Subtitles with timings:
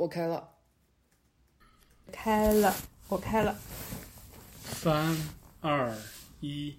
[0.00, 0.48] 我开了。
[2.10, 2.74] 开了，
[3.10, 3.54] 我开了。
[4.62, 5.14] 三
[5.60, 5.94] 二
[6.40, 6.74] 一，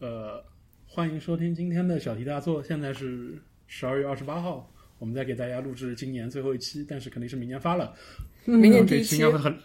[0.00, 0.44] 呃，
[0.84, 2.60] 欢迎收听今天的小题大做。
[2.60, 7.94] 现在是十二月二十八号，我们在给大家录制今年最后一期，但是肯定是明年发了。
[8.44, 9.56] 明年第这一期期应该会很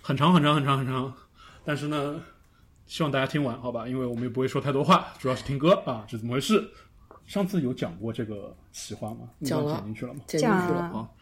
[0.00, 1.12] 很长很长很长很长，
[1.64, 2.22] 但是呢，
[2.86, 6.70] 希望大家听完好吧，因为我们也不会说太多话，主要是听歌啊，是怎么回事？
[7.30, 9.30] 上次有讲过这个企划吗？
[9.44, 10.20] 讲了剪进去了吗？
[10.26, 10.66] 剪进去了。
[10.66, 11.16] 讲了好，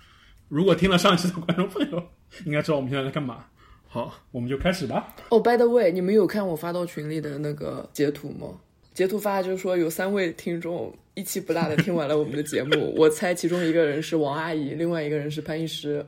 [0.48, 2.02] 如果听了上一期的观众朋友，
[2.46, 3.44] 应该知道我们现在在干嘛。
[3.86, 5.14] 好，我们就开始吧。
[5.28, 8.58] 哦、b y the way，你们有看我发到群里的那个截图吗？
[8.94, 16.06] 截图发的就是说有三位听众一期不落的听完了我们的节目， 我猜其中一个人是王阿姨，另外一个人是潘医师，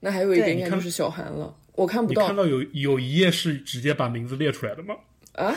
[0.00, 1.54] 那还有一个对应该就是小韩了。
[1.76, 4.96] 我看不到你看到有有一页是直接把名字列出来的吗？
[5.34, 5.54] 啊，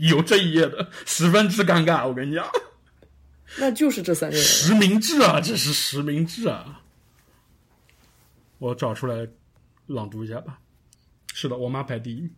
[0.00, 2.08] 有这一页的，十分之尴尬。
[2.08, 2.46] 我跟你讲，
[3.58, 4.44] 那就是这三个人。
[4.44, 6.82] 实名制啊，这是实名制啊。
[8.58, 9.26] 我找出来
[9.86, 10.60] 朗读一下吧。
[11.32, 12.30] 是的，我妈排第一，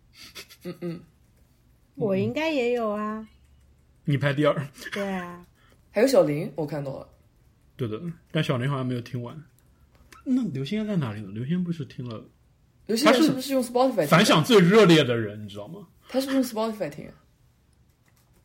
[0.63, 1.01] 嗯嗯
[1.95, 3.27] 我应该也有啊。
[4.05, 4.67] 你排第二。
[4.91, 5.45] 对啊，
[5.91, 7.07] 还有小林，我看到了。
[7.75, 9.43] 对的，但小林好像没有听完。
[10.23, 11.29] 那刘星在哪里呢？
[11.33, 12.23] 刘星不是听了
[12.85, 14.07] 刘星是是不是用 Spotify 听？
[14.07, 15.87] 反响最热烈的人，你知道吗？
[16.07, 17.11] 他是不是用 Spotify 听？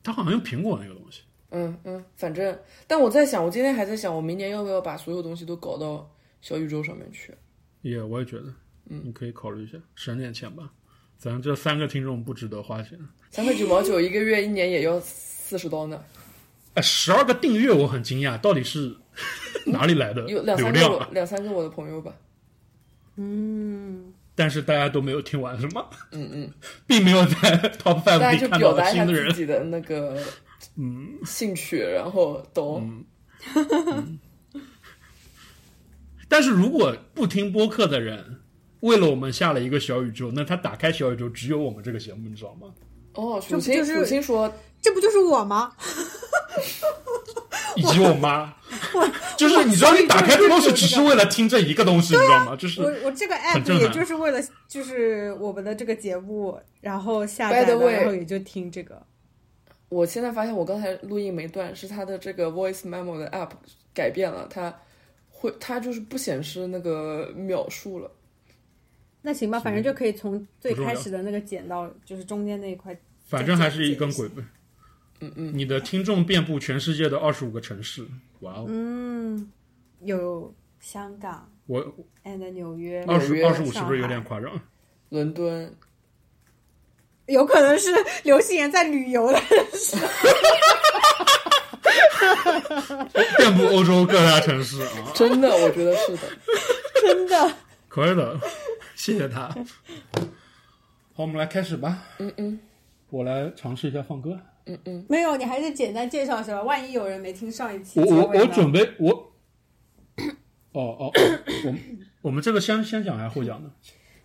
[0.03, 1.23] 他好像用苹果那个东西。
[1.51, 6.11] 嗯嗯，反正，但我在想，我今天还在想，我明年要不要把所有东西都搞到
[6.41, 7.35] 小宇宙上面去？
[7.83, 8.53] 也、我也觉得，
[8.91, 10.71] 嗯，你可以考虑一下，省点钱吧。
[11.17, 12.99] 咱这三个听众不值得花钱。
[13.31, 16.03] 三块九毛九一个月，一年也要四十刀呢。
[16.75, 18.95] 哎，十二个订阅我很惊讶，到底是
[19.67, 21.09] 哪里来的有两三个？
[21.13, 22.15] 两三个我的朋友吧。
[23.17, 25.87] 嗯，但是大家都没有听完，是吗？
[26.13, 26.53] 嗯嗯，
[26.87, 29.31] 并没有在 Top Five 家就里看到表达一下新的人。
[29.33, 30.23] 自己的那个
[30.77, 32.83] 嗯，兴趣，然后都、
[36.28, 38.41] 但是如果不听播客的人，
[38.81, 42.69] 为了我们下了一个小宇宙，那他打开小宇宙只有我们这个节目，你知道吗？
[43.14, 45.73] 哦，这不属性就是属性说这不就是我吗？
[47.77, 48.55] 以及我妈，
[49.36, 52.57] 就是你知道，你打开这东西只是为了听这一个东西，你知道吗？
[52.57, 59.01] 就是我我这个 app 也就是为了就是我们的这个节目，然后下载然后也就听这个。
[59.89, 63.51] 我现在发现我刚才录音没断，是它的这个 Voice Memo 的 app
[63.95, 64.75] 改变了，它
[65.31, 68.11] 会它就是不显示那个秒数了。
[69.23, 72.97] 那行吧，反正就可以从最开始的那个剪到就是中间那一块。
[73.27, 74.43] 反正还是一根鬼呗。
[75.21, 78.07] 嗯嗯，你的听众遍布全世界的二十五个城市，
[78.41, 78.67] 哇哦！
[78.69, 79.51] 嗯，
[80.01, 81.85] 有香港我
[82.25, 84.61] and 纽约，二十二十五是不是有点夸张？
[85.09, 85.75] 伦敦，
[87.28, 87.94] 有可能是
[88.24, 89.39] 刘星言在旅游的
[89.74, 90.08] 时候。
[93.36, 96.18] 遍布欧洲各大城市啊，真的，我觉得是的。
[97.00, 97.52] 真的。
[97.89, 98.39] 可以的，
[98.94, 99.48] 谢谢他。
[101.14, 102.02] 好，我们来开始吧。
[102.18, 102.58] 嗯嗯
[103.11, 104.39] 我来尝试一下放歌。
[104.66, 109.10] 嗯嗯，没有，你还是简单介绍一下吧，万一有人没听上一期我我我准备我，
[110.72, 111.12] 哦哦，
[111.64, 113.70] 我们我们这个先先讲还是后讲呢？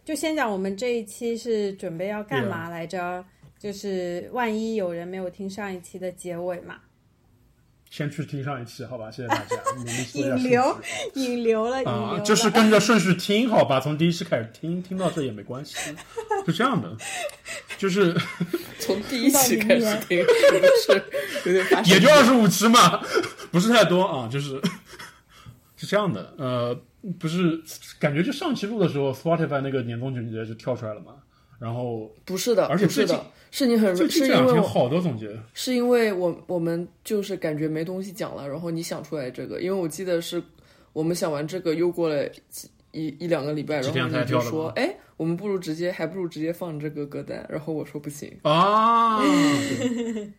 [0.06, 3.24] 就先讲我们这一期是准备要干嘛来着？
[3.58, 6.76] 就是万一有人没有听上一期的结尾嘛，
[7.90, 9.10] 先去听上一期，好吧？
[9.10, 10.82] 谢谢大家，引流
[11.16, 12.20] 引流了，引流啊，了。
[12.26, 13.80] 就是跟着顺序听，好吧？
[13.80, 15.78] 从第一期开始听，听到这也没关系，
[16.46, 16.94] 是这样的，
[17.78, 18.14] 就是
[18.80, 20.18] 从第一期开始听，
[20.86, 21.02] 是
[21.46, 23.02] 有点也就二十五期嘛，
[23.50, 24.62] 不是太多啊，就是
[25.78, 26.78] 是这样的，呃，
[27.20, 27.62] 不是
[28.00, 31.16] 感觉就上期录的时候，Spotify 那个年终总结就跳出来了嘛，
[31.60, 40.42] 然后不是的，而且是的，是你很是因为我好多总结，是因为我我们就是感觉没东西讲了，然后你想出来这个，因为我记得是
[40.94, 50.32] 我们想完这个又过了几一一两个礼拜，然后你就说哎，我们不如直接还不如直接放这个歌单，然后我说不行，啊，对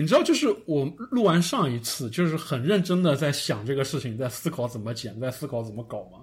[0.00, 6.20] 你知道，就是我录完上一次，就是很认真的在想这个事情，在思考怎么剪，在思考怎么搞吗。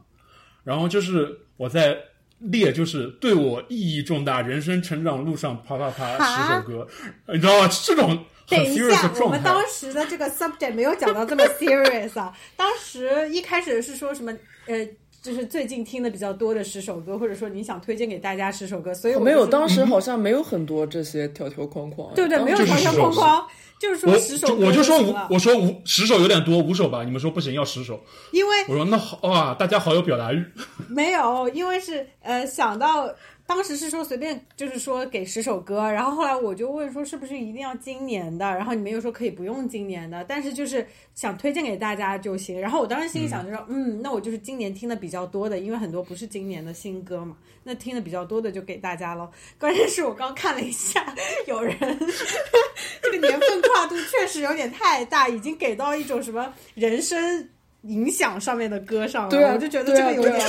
[0.63, 1.97] 然后就是我在
[2.39, 6.87] 列，就是对我意义重大、人生成长路上啪啪啪十首歌，
[7.27, 7.69] 你知道吗？
[7.83, 8.17] 这种很
[8.47, 9.25] 等一 serious 下的，状态。
[9.25, 12.33] 我们当时的这个 subject 没有讲到这么 serious 啊。
[12.55, 14.31] 当时一开始是说什么
[14.67, 14.87] 呃，
[15.25, 22.37] 就是最近听的比较多的十首歌，或者说你想推荐给大家十首歌，所以我没有，当时好像没有很多这些条条框框，对不对？
[22.43, 23.47] 没有条条框框，
[23.79, 27.03] 就是说十首我就说五，我说五十首有点多，五首吧。
[27.03, 27.99] 你们说不行，要十首。
[28.33, 30.45] 因为我说那好哇，大家好有表达欲。
[30.87, 33.09] 没有，因为是呃想到
[33.47, 42.59] 当时是说随便就是说给十首歌，然后后来我就问说是不是一定要今年的，然后你们又说可以不用今年的，但是就是想推荐给大家就行。
[42.59, 49.29] 然后我当时心里想就说，嗯，那我就是今年听的比较多的，因为很多不是今年的新歌嘛，那听的比较多的就给大家喽。
[49.59, 51.05] 关键是我刚看了一下，
[51.45, 51.77] 有人
[53.01, 57.47] 这个年份跨度确实有点太大，已经给到一种什么人生
[57.83, 60.39] 影响上面的歌上了，对啊我就觉得这个有点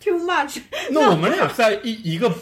[0.00, 0.60] too much。
[0.90, 2.32] 那我们俩在一一个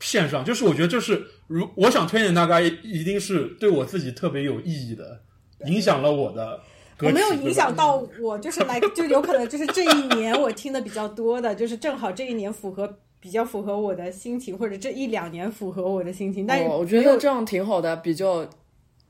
[0.00, 5.22] 线上，就是我觉得就是如我想推荐大家，一定是对我自己特别有意义的，
[5.66, 6.60] 影响了我的。
[7.00, 16.46] 我没有影响到我，就是来，就有可能就是这一年我听的比较多的，就是正好这一年符合比较符合我的心情，或者这一两年符合我的心情。
[16.46, 18.48] 但是哦，我觉得这样挺好的，比较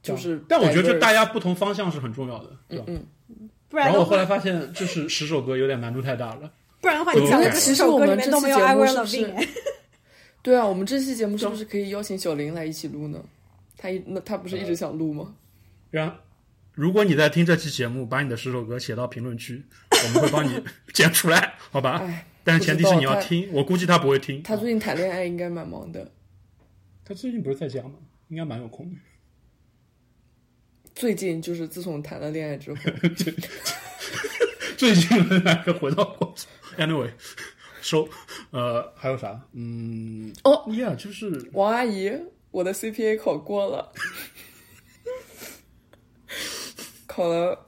[0.03, 2.51] 就是，但我觉得这大家不同方向是很重要的。
[2.69, 3.05] 对吧嗯，
[3.69, 6.51] 不然的话，然后我后来发现，就是十首歌有点难度太大了。
[6.85, 9.49] 不然的话，你讲的觉得这十首歌里面都没有 I Will 其实 Love 我 You 们。
[10.43, 13.25] 对啊，我们这期节目是不是可以邀请小林来一起录呢？
[13.79, 15.35] 他一那他不是一直想录吗？
[15.91, 16.15] 然后，
[16.75, 22.03] 如果你在听这期节目，把你的十首歌写到评论区，我们会帮你剪出来，好吧？
[22.05, 24.43] 哎，但是前提是你要听，我估计他不会听。
[24.43, 26.13] 他最近谈恋爱应该蛮忙的。
[27.03, 27.95] 他最近不是在家吗？
[28.29, 28.97] 应该蛮有空的。
[30.95, 32.81] 最近就是自从谈了恋爱之后，
[34.77, 35.09] 最近
[35.81, 36.47] 回到过去
[36.79, 37.11] ，anyway，
[37.83, 38.09] 收，
[38.51, 39.41] 呃，还有啥？
[39.53, 42.11] 嗯，哦，yeah，就是王阿姨，
[42.51, 43.93] 我的 CPA 考过了，
[47.07, 47.67] 考了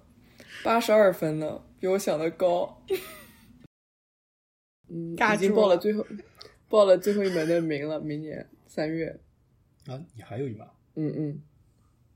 [0.65, 2.83] 八十二分呢，比我想的高。
[4.89, 6.07] 嗯，已经报了最后，
[6.69, 9.21] 报了最后一门的名了，明年三月。
[9.87, 11.43] 啊，你还有一门嗯嗯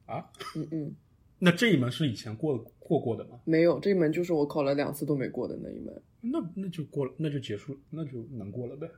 [0.06, 0.24] 啊？
[0.56, 0.94] 嗯嗯，
[1.38, 3.40] 那这一门是以前过过过的吗？
[3.44, 6.02] 没有，这一门就是我考了两次都没过的那一门。
[6.20, 8.88] 那那就过了，那就结束，那就能过了呗。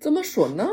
[0.00, 0.66] 怎么说呢？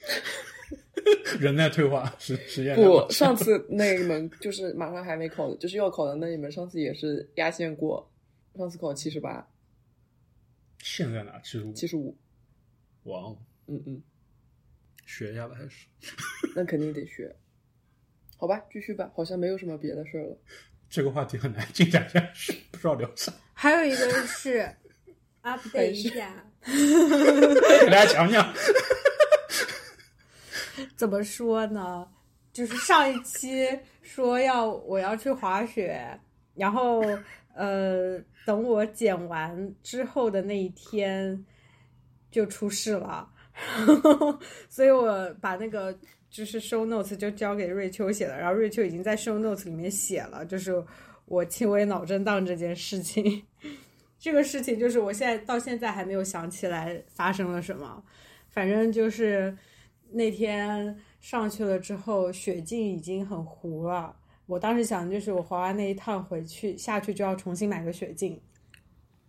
[1.40, 8.10] 人在退化，实实验不，上次那一门就是马上还没考的，就是要考的那一门，上次也是压线过，
[8.54, 9.48] 上次考七十八、
[10.78, 11.38] 线在哪？
[11.40, 11.72] 七十五。
[11.72, 12.16] 七十五。
[13.04, 14.02] 哇哦，嗯嗯，
[15.06, 15.86] 学一下吧，还是
[16.54, 17.34] 那肯定得学。
[18.36, 20.38] 好吧，继续吧，好像没有什么别的事儿了。
[20.90, 23.32] 这个话题很难进展下去，不知道聊啥。
[23.54, 24.68] 还有一个是
[25.42, 26.34] update 一下，
[26.64, 28.52] 给大家讲讲。
[30.96, 32.06] 怎么说呢？
[32.52, 36.18] 就是上一期说要我要去滑雪，
[36.54, 37.00] 然后
[37.54, 41.44] 呃，等我剪完之后的那一天
[42.30, 43.28] 就出事了，
[44.68, 45.96] 所以我把那个
[46.30, 50.82] 就是 show notes 就交给瑞秋写了，然后瑞秋已经在 show notes 里面写了，就是
[51.26, 53.42] 我轻微脑震荡这件事情。
[54.18, 58.02] 这个事情就是我现在到现在还没有想起来发生了什么，
[58.48, 59.56] 反正就是
[60.10, 64.14] 那天上去了之后，雪镜已经很糊了。
[64.46, 68.38] 我当时想的就是我滑完那一趟回去下去就要重新买个雪镜，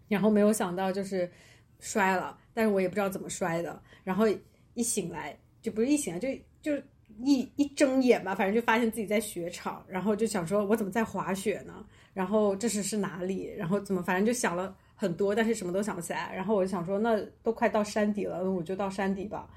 [0.08, 1.32] 然后没有想到就是
[1.80, 3.82] 摔了，但是我也不知道怎么摔的。
[4.04, 4.26] 然后
[4.74, 6.28] 一醒来就不是一醒来就
[6.62, 6.84] 就
[7.24, 11.86] 一一睁眼吧，反正就发现自己在雪场，然后就想说我怎么在滑雪呢？
[12.14, 13.54] 然后这是是哪里？
[13.58, 16.34] 然后怎么反正就想了很多，但是什么都想不起来。
[16.36, 19.50] 然后我就想说，那都快到山底了，那我就到山底吧。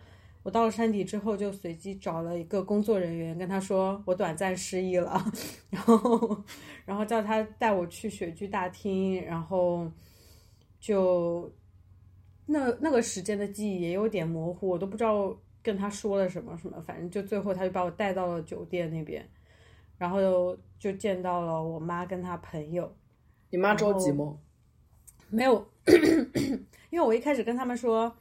[0.43, 5.25] 我到了山底之后，就随机找了一个工作人员，跟他说我短暂失忆了，
[5.71, 6.45] 然后
[6.85, 9.91] 然后叫他带我去雪具大厅，然后
[10.79, 11.51] 就
[12.45, 19.27] 那那个时间的记忆也有点模糊，我都不知道跟他说了什么什么，反正就最后他就把我带到了酒店那边，
[19.97, 22.95] 然后就见到了我妈跟他朋友，
[23.49, 24.37] 你妈着急吗？
[25.31, 25.67] 没有，
[26.91, 28.15] 因为我一开始跟他们说，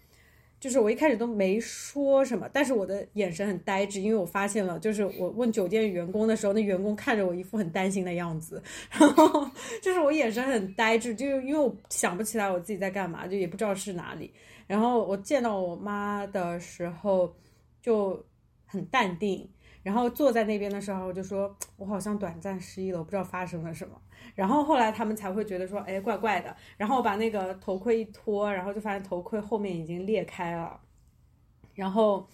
[0.57, 9.47] 就是我一开始都没说什么，但是我的眼神很呆滞，因为我发现了，就是我问酒店员工的时候，那员工看着我一副很担心的样子，然后
[9.81, 14.33] 就是我眼神很呆滞，就因为我想不起来我自己在干嘛，就也不知道是哪里。
[14.73, 17.31] 然后我见到我妈的时候
[17.79, 18.25] 就
[18.65, 19.47] 很淡定，
[19.83, 24.01] 然后坐在那边的时候我就说，我好像短暂失忆了，我不知道发生了什么。
[24.33, 26.57] 然后后来他们才会觉得说，哎，怪怪的。
[26.75, 30.79] 然后我把那个头盔一脱，然后就发现头盔后面已经裂开了。
[31.75, 32.27] 然后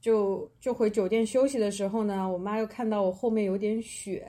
[0.00, 4.26] 就就回酒店休息的时候呢，我妈又看到我后面有点血，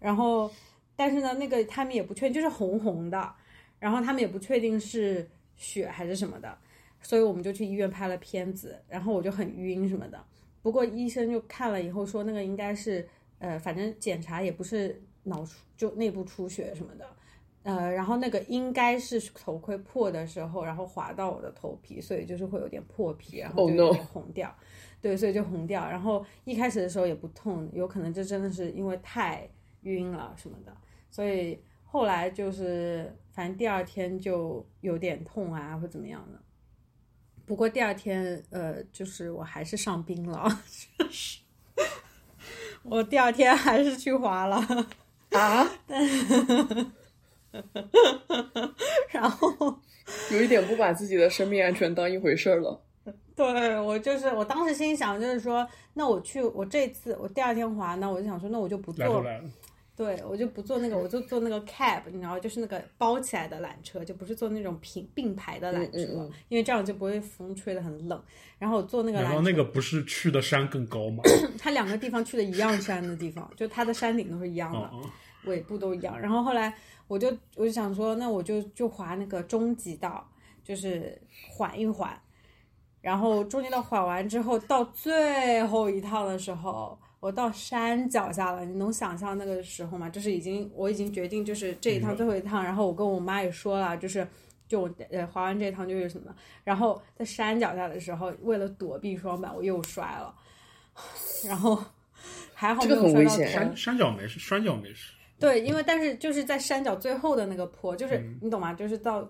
[0.00, 0.50] 然后
[0.96, 3.32] 但是呢，那个他们也不确定，就是红红的，
[3.78, 6.58] 然后他们也不确定是血还是什么的，
[7.02, 10.22] 所以我们就去医院拍了片子，然后我就很晕什么的。
[10.60, 13.06] 不过医生就看了以后说，那个应该是
[13.38, 17.06] 呃，反正检查也不是脑出就内部出血什么的，
[17.62, 24.54] 呃，然后那个应该是头盔破的时候，然后划到我的头皮，所以就是会有点破皮，然后 Oh 就有点红掉。
[25.00, 25.88] 对，所以就红掉。
[25.88, 29.48] 然后一开始的时候也不痛，有可能这真的是因为太
[29.82, 30.76] 晕了什么的，
[31.08, 36.40] 所以后来就是反正第二天就有点痛啊，或怎么样的。
[37.48, 40.46] 不过第二天，呃，就是我还是上冰了，
[42.84, 44.86] 我第二天还是去滑了。
[45.30, 45.66] 啊，
[49.10, 49.78] 然后，
[50.30, 52.80] 有一点不把自己的生命安全当一回事儿了。
[53.34, 59.44] 对我就是我当时心想就是说，那我去我这次我第二天滑呢，我就想说，那我就不坐，来都来了，
[59.98, 68.22] 对我就不坐那个，我就坐那个 cab，你知道，就是那个包起来的缆车，就不是坐那种平并排的缆车，嗯嗯嗯因为这样就不会风吹得很冷。
[68.60, 71.24] 然后我坐那个缆车，然后那个不是去的山更高吗？
[71.58, 74.88] 它两个地方去的一样山的地方，就它的山顶都是一样的。
[75.44, 76.18] 尾部都一样。
[76.20, 76.72] 然后后来
[77.06, 80.28] 我就我就想说，那我就就滑那个中级道，
[80.62, 82.16] 就是缓一缓。
[83.00, 88.64] 然后中级道缓完之后，到最后一趟的时候，我到山脚下了。
[88.64, 90.08] 你能想象那个时候吗？
[90.08, 92.62] 就是已经我已经决定，就是这一趟嗯最后一趟。
[92.62, 94.26] 然后我跟我妈也说了，就是
[94.66, 96.34] 就我呃滑完这一趟就是什么？
[96.64, 100.34] 然后在山脚下的时候，为了躲避双板，我又摔了。
[101.46, 101.80] 然后
[102.54, 105.12] 还好没有摔到很危险头山山脚没事，山脚没事。
[105.38, 108.74] 对，因为但是就是在山脚最后的那个坡，就是、嗯你懂吗？
[108.74, 109.28] 就是到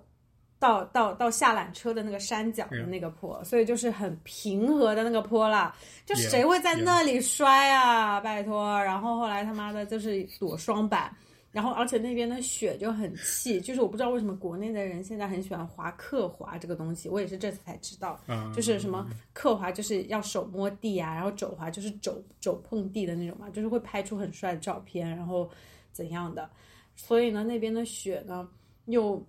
[0.59, 5.75] 到到到下缆车的那个山脚的嗯那个坡，所以就是很平和的那个坡啦。
[6.05, 8.21] 就谁会在那里摔啊？
[8.21, 8.83] 拜托！
[8.83, 11.15] 然后后来他妈的就是躲双板。
[11.51, 18.21] 然后，而且那边的雪就很气，就是我不知道为什么国内的人现在很喜欢滑刻滑这个东西，我也是这次才知道。
[18.27, 25.49] 嗯，就是什么刻滑，就是要手摸地啊，然后肘滑就是肘肘碰地的那种嘛，就是会拍出很帅的照片，然后
[25.91, 26.49] 怎样的。
[26.95, 28.47] 所以呢，那边的雪呢，
[28.85, 29.21] 又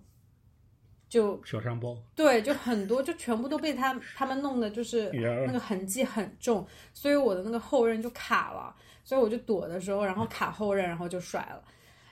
[1.10, 5.10] 就小山包，对，就很多，就全部都被他他们弄的，就是
[5.44, 6.64] 那个痕迹很重，
[6.94, 8.72] 所以我的那个后刃就卡了，
[9.04, 11.62] 所以我就躲的时候，然后卡后刃，然后就摔了，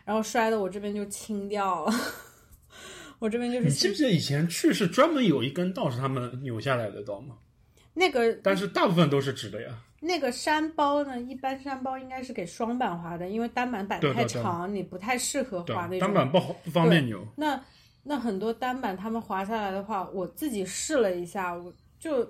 [0.04, 1.92] 然后摔的我这边就青掉了，
[3.20, 7.36] 我这边就是你记不记得以前去是专门有一根道是他们扭下来的道吗？
[7.94, 9.78] 那个但是大部分都是直的呀。
[10.00, 16.00] 那个山包呢，一般山包应该是给双板滑的，因为单板板太对对对长，你不太适合对滑那，种。
[16.00, 17.24] 单板不好不方便扭。
[17.36, 17.60] 那
[18.08, 22.26] 那很多单板他们滑下来的话，我自己试了一下，我就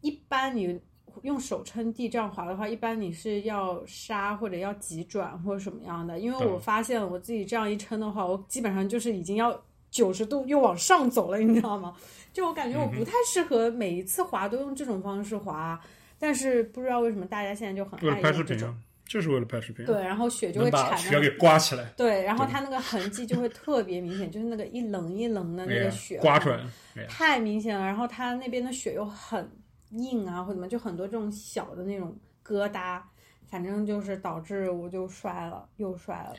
[0.00, 0.80] 一般你
[1.22, 9.56] 用手撑地这样滑的话，一般你是要刹或者要急转或者什么样的，因为我发现了我自己这样一撑的话，我基本上就是已经要
[9.92, 11.94] 九十度又往上走了，你知道吗？
[12.32, 15.80] 就我感觉我嗯不太适合每一次滑都用这种方式滑，
[16.18, 18.74] 但是不知道为什么大家现在就很爱用这种拍视频啊，
[19.12, 19.84] 就是为了拍视频。
[19.84, 26.56] 对，，然后雪就会能把雪给刮起来，对，然后它那个痕迹就会特别明显，就是那个一棱一棱的那个雪刮出来。
[26.96, 27.84] 哎太明显了。
[27.84, 29.46] 然后它那边的雪又很
[29.90, 33.02] 硬啊，或者怎么，就很多这种小的那种疙瘩，
[33.46, 36.34] 反正就是导致我就摔了，又摔了。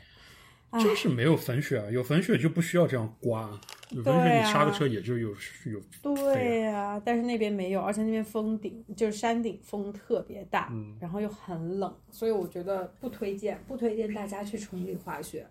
[0.74, 3.48] 唉就是没有粉雪啊，有粉雪就不需要这样刮，
[3.90, 5.28] 有粉雪你刹个车也就有
[5.66, 5.80] 有。
[6.02, 15.48] 对呀、但是那边没有，而且那边峰顶就是山顶风特别大，嗯然后又很冷，所以我觉得不推荐，不推荐大家去崇礼滑雪。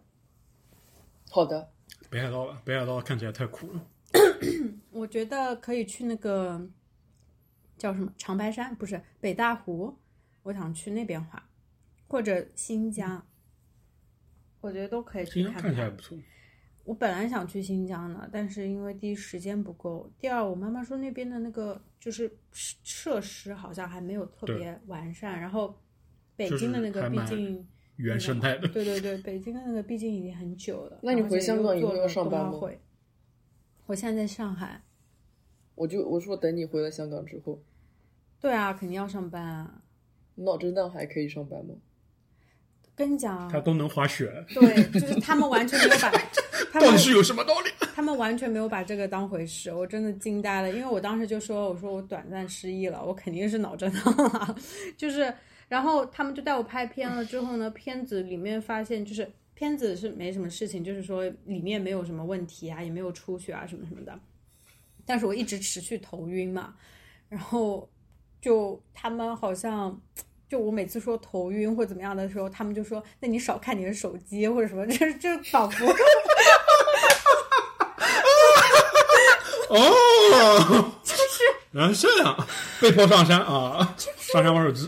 [1.30, 1.72] 好的，
[2.10, 3.88] 北海道吧，北海道看起来太苦了。
[4.92, 6.62] 我觉得可以去那个
[7.78, 9.98] 叫什么长白山，不是北大湖，
[10.44, 11.42] 我想去那边滑，
[12.10, 13.26] 或者新疆，
[14.64, 15.74] 我觉得都可以去新疆看看。
[15.74, 16.18] 看起来不错，
[16.86, 25.78] 我本来想去新疆的，但是因为第一时间不够，第二我妈妈说那边的那个就是设设施好像还没有特别完善，然后
[26.36, 27.68] 北京的那个毕竟。
[27.98, 28.68] 原生态的。
[28.70, 31.00] 对对对，北京的那个毕竟已经很久了。
[31.04, 32.80] 那你回香港以后而且又要上班会
[33.86, 34.82] 我现在在上海。
[35.76, 37.62] 我就我说等你回了香港之后，
[38.40, 39.84] 对啊，肯定要上班啊。
[40.36, 41.76] 脑震荡还可以上班吗？
[42.96, 46.12] 跟你讲啊，他都能滑雪，对，就是他们完全没有把，
[46.72, 47.70] 他们到底是有什么道理？
[47.96, 54.56] 他们完全没有把这个当回事，我真的惊呆了，因为我当时就说，我说我短暂失忆了，我肯定是脑震荡了，
[54.96, 55.34] 就是，
[55.68, 64.20] 然后他们就带我拍片了，之后呢，片子里面发现就是片子是没什么事情，就是说里面没有什么问题啊，也没有出血啊什么什么的，
[65.04, 66.76] 但是我一直持续头晕嘛，
[67.28, 67.90] 然后
[68.40, 70.00] 就他们好像。
[70.54, 75.84] 就我每次说头晕或怎么样的时候，他们就说：“那你少看你的手机或者什么。”就是就仿佛
[79.70, 82.48] 哦， 就是原来是这样，
[82.80, 84.88] 被迫上山啊，上山玩手机。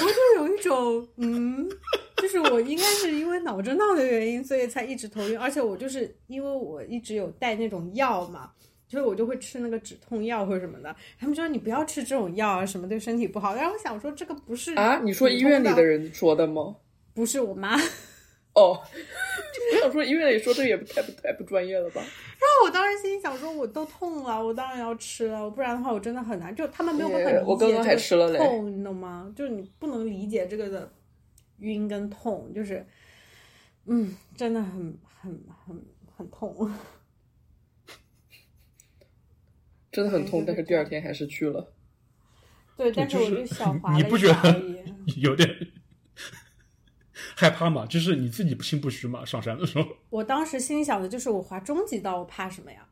[0.00, 1.68] 我就有一种，嗯，
[2.16, 8.50] 就是就是我应该是因为脑震荡的原因，所以才一直头晕，而且我就是因为我一直有带那种药嘛，
[8.90, 10.94] 就是我就会吃那个止痛药或者什么的。
[11.16, 13.54] 他们说你不要吃这种药啊，什么对身体不好。
[13.54, 15.00] 然后我想说这个不是啊？
[15.04, 16.74] 你说医院里的人说的吗？
[17.14, 17.76] 不是我妈。
[18.52, 22.00] 哦，我想说医院里说这也太不太不专业了吧？
[22.00, 26.52] 然后我当时心里想说，我都痛了，我当然要吃了，不然的话我真的很难。
[26.54, 29.32] 就他们没有办法理解我刚刚还吃了嘞痛，你懂吗？
[29.36, 30.92] 就是你不能理解这个的
[31.58, 32.84] 晕跟痛，就是
[33.86, 35.80] 嗯，真的很很很
[36.16, 36.68] 很痛。
[39.92, 41.72] 真的很痛，但是第二天还是去了。
[42.76, 44.62] 对，但是我就小滑了你不觉得。
[45.16, 45.48] 有点
[47.36, 47.84] 害怕吗？
[47.86, 49.86] 就是你自己不心不虚嘛，上山的时候。
[50.10, 52.86] 我当时心里想的就是，我滑中级道，我怕什么呀？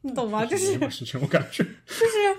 [0.00, 0.44] 你懂吗？
[0.44, 2.36] 就是什么事情，我感觉就是，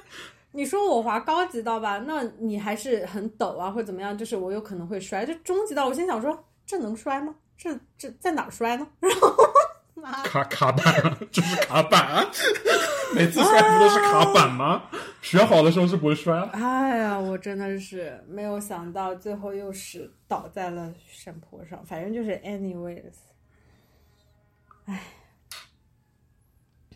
[0.52, 5.26] 你说我滑高级道吧，那你还是很陡啊，或者怎么样，就是我有可能会摔。
[5.26, 7.36] 就中级道，我心想说，这能摔吗？
[7.58, 8.88] 这这在哪儿摔呢？
[9.00, 9.36] 然后，
[10.04, 12.30] 妈，卡卡板啊，这是卡板啊！
[13.16, 14.90] 每次摔不都是卡板吗？
[15.22, 16.50] 学好的时候是不会摔啊。
[16.52, 21.86] 哎呀，我真的是没有想到，最后又是倒在了山坡上。
[21.86, 23.14] 反正就是 anyways，
[24.86, 25.02] 哎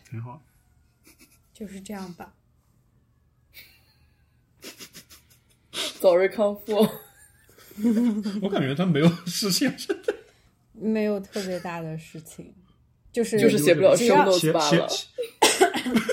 [0.04, 0.42] 挺好。
[1.54, 2.34] 就是这样吧。
[5.98, 6.88] 早日康复。
[8.42, 10.14] 我感觉他没有事情，真的
[10.72, 12.52] 没有特别大的事情，
[13.12, 14.88] 就是就是写不了只要 show notes 罢了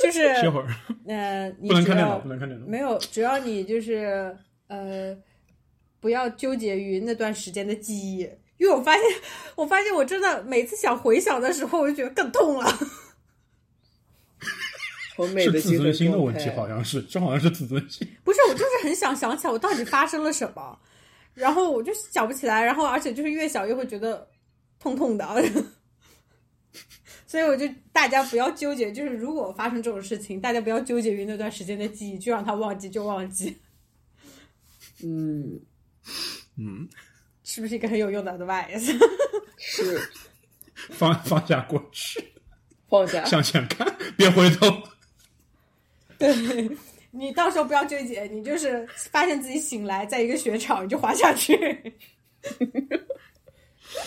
[0.00, 0.68] 就是 歇会儿，
[1.06, 2.66] 呃， 你不能看电脑，不能看电脑。
[2.66, 4.34] 没有，只要你就是
[4.68, 5.16] 呃，
[6.00, 8.20] 不要纠结于那段时间的记忆，
[8.58, 9.02] 因为我发现，
[9.56, 12.78] 我发现我真的每次想回想的时候，我就觉得更痛了。
[15.16, 18.06] 我美的是自尊心的问题，好像是，这好像是自尊心。
[18.22, 20.78] 不是，我就是很想想起来我到底发生了什么，
[21.34, 24.28] 然后我就想不起来，然后而且就是越想越会觉得
[24.78, 25.26] 痛痛的，
[27.28, 33.54] 所以我就大家不要纠结，就是如果发生这种事情，大家不要纠结于那段时间的记忆，就让它忘记就忘记，
[35.04, 35.60] 嗯，
[36.56, 36.88] 嗯，
[37.44, 38.98] 是不是一个很有用的 advice？
[39.58, 40.00] 是
[40.74, 42.32] 放放下过去，
[42.88, 43.22] 放下。
[43.26, 44.66] 向前看，别回头。
[46.16, 46.34] 对
[47.10, 51.92] 你到时候不要纠结，你就是发现自己醒来在一个雪场，你就滑下去。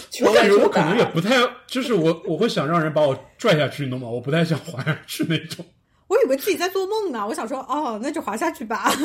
[0.10, 1.36] 球我感觉我可能也，不太，
[1.68, 4.08] 就是我我会想让人把我拽下去，你懂吗？
[4.08, 5.66] 我不太想滑下去那种。
[6.08, 8.92] 我以为自己在做梦呢，我想说，哦，那就滑下去吧。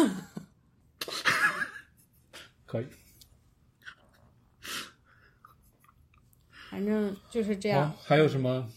[2.67, 2.87] 可以，
[6.71, 8.69] 反正就是这好样。，还有什么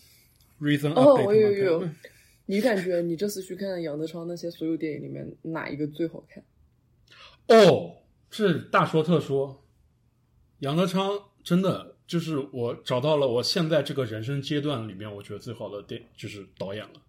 [0.61, 1.15] reason 哦？
[1.25, 1.89] 我有有有
[2.45, 6.43] 你感觉你这次去看杨德昌那些所有电影里面哪一个最好看？
[7.47, 7.97] 哦，
[8.29, 9.63] 是大说特说，
[10.59, 17.01] 杨德昌真的就是我找到了我现在这个人生阶段里面，我觉得最好的电就是导演了。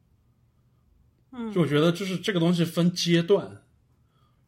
[1.32, 3.64] 嗯就我觉得就是这个东西分阶段，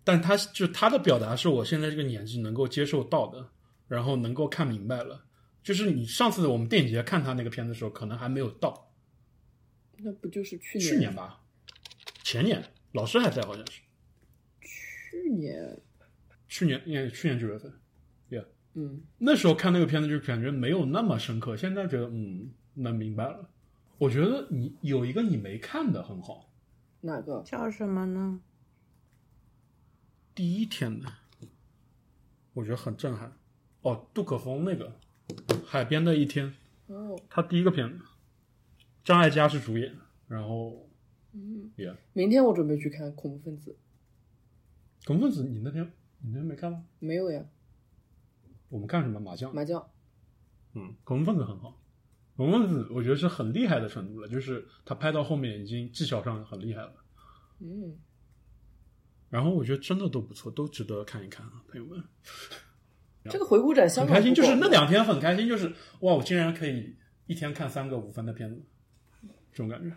[0.02, 3.50] 但他就他的表达是我现在这个年纪能够接受到的，
[3.86, 5.24] 然后能够看明白了。
[5.62, 8.92] 就是你上次我们电影节看他那个片子的时候，可能还没有到，
[9.98, 10.90] 那不就是去年？
[10.90, 11.40] 去年吧，
[12.24, 13.80] 前年老师还在，好像是
[14.60, 15.80] 去年，
[16.48, 17.72] 去年，应该是去年九月份。
[18.74, 23.48] 嗯，那时候看那个片子就感觉没有那么深刻，现在觉得嗯能明白了。
[23.98, 26.50] 我觉得你有一个你没看的很好，
[27.02, 27.42] 哪个？
[27.44, 28.40] 叫什么呢？
[30.34, 31.06] 第一天的，
[32.54, 33.32] 我觉得很震撼。
[33.82, 34.96] 哦，杜可风那个
[35.64, 36.54] 《海边的一天》，
[36.94, 38.04] 哦，他第一个片子，
[39.04, 39.94] 张艾嘉是主演，
[40.26, 40.88] 然后
[41.32, 43.76] 嗯，也明天我准备去看《恐怖分子
[45.04, 45.84] 恐怖分子，你那天
[46.20, 47.44] 你那天没看吗？》，没有呀？
[48.72, 49.54] 我们看什么麻将？
[49.54, 49.86] 麻将。
[50.72, 51.78] 嗯，恐怖分子很好，
[52.36, 56.94] 恐怖分子我觉得是很厉害的程度了，就是他拍到后面已经技巧上很厉害了。
[57.58, 57.98] 嗯，
[59.28, 62.02] 然后我觉得真的都不错，都值得看一看啊，朋友们。
[63.28, 65.68] 这个回顾展香港很开心，就是那两天很开心，就是
[66.00, 68.64] 哇，我竟然可以一天看三个五分的片子，
[69.52, 69.94] 这种感觉。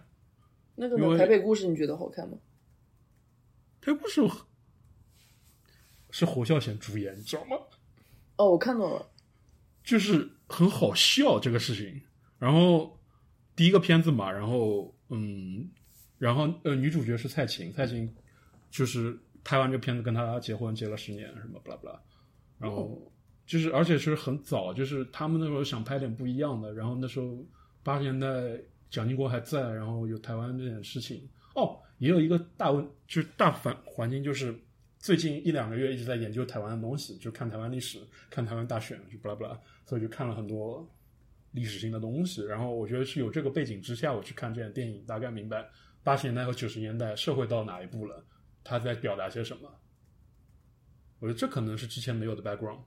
[0.75, 2.38] 那个台北故事你觉得好看吗？
[3.79, 4.21] 这不是
[6.11, 7.55] 是侯孝贤主演，你知道吗？
[8.37, 9.09] 哦，我看到了。
[9.83, 12.01] 就是很好笑这个事情。
[12.39, 12.99] 然后
[13.55, 15.69] 第一个片子嘛，然后嗯，
[16.17, 18.13] 然后呃，女主角是蔡琴，蔡琴
[18.69, 21.99] 就是拍完这个片子跟他结婚，结了十年，什么不拉不拉，
[22.59, 22.99] 然后
[23.45, 27.37] 就是而且是很早，就是他们那时候想拍点不一样的，然后那时候
[27.83, 28.27] 八十年代
[28.89, 31.27] 蒋经国还在，然后有台湾这件事情。
[31.53, 34.59] 哦，也有一个大问，就是大反环境就是
[35.05, 40.91] 最近一两个月一直在研究台湾的东西，就看台湾历史，看台湾大选，就巴拉巴拉，所以就看了很多
[41.51, 42.43] 历史性的东西。
[42.43, 45.63] 然后我觉得是有这个背景之下，我去看这样电影，大概明白
[46.03, 48.25] 八十年代和九十年代社会到哪一步了，
[48.63, 49.71] 他在表达些什么。
[51.19, 52.79] 我觉得这可能是之前没有的 background。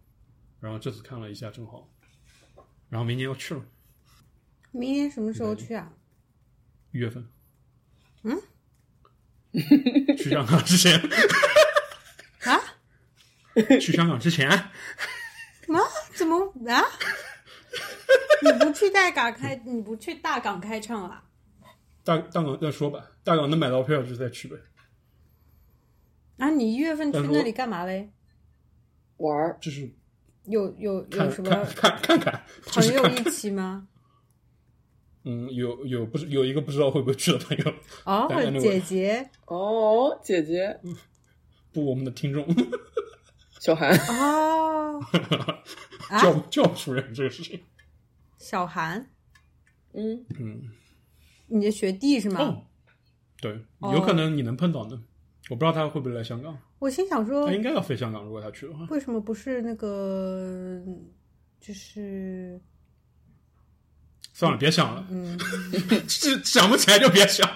[0.59, 1.89] 然后这次看了一下，正好，
[2.89, 3.65] 然后明年要去了，
[4.73, 5.95] 明年什么时候去啊？
[6.91, 7.25] 一月份。
[8.25, 8.37] 嗯，
[10.19, 11.09] 去香港之前啊？
[13.81, 14.49] 去香港之前？
[14.51, 14.71] 啊？
[16.15, 16.37] 怎么
[16.69, 16.83] 啊？
[18.43, 21.23] 你不去大港开，你不去大港开唱啊？
[22.05, 24.57] 大大港再说吧，大港能买到票就再去呗。
[26.39, 28.11] 啊，你一月份去那里干嘛嘞？
[29.19, 29.91] 玩儿，就是
[30.45, 33.89] 有有有什么看看看朋友一起吗？
[35.25, 38.29] 嗯，有有不是有一个不知道会不会去的朋友，哦
[38.61, 40.81] 姐姐哦，姐姐
[41.73, 42.47] 不我们的听众
[43.61, 45.01] 小韩，哦，
[46.09, 47.61] 啊叫叫不出人这个事情。
[48.39, 49.11] 小韩，
[49.95, 50.63] 嗯，嗯，
[51.49, 52.41] 你的学弟是吗？
[52.41, 52.65] 哦，
[53.41, 55.03] 对，哦有可能你能碰到呢。
[55.51, 58.87] 我不知道他会不会来香港，我心想说他，应该要飞香港，如果他去的话。
[58.91, 60.79] 为什么不是那个，
[61.61, 62.61] 就是
[64.35, 65.39] 算了，别想了，嗯，
[66.09, 67.49] 是想不起来就别想，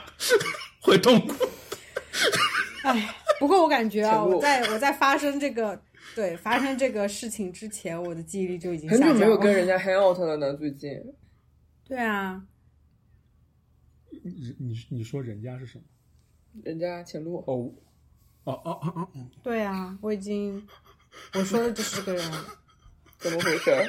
[0.81, 1.35] 会痛苦。
[2.83, 5.81] 哎，不过我感觉啊， 我在我在发生这个
[6.15, 9.27] 对发生这个事情之前，我的记忆力就已经下很久降了。
[9.27, 10.91] 没有跟人家 hang out 了呢，最近。
[11.85, 12.43] 对啊，
[14.11, 15.85] 你你你说人家是什么？
[16.65, 17.73] 人家前路，哦，
[18.45, 20.67] 哦哦哦哦哦，对啊，我已经
[21.35, 22.31] 我说的就是这个人。
[23.19, 23.87] 怎么回事儿？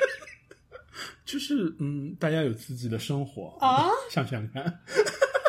[1.26, 4.64] 就是嗯，大家有自己的生活啊， 想想看，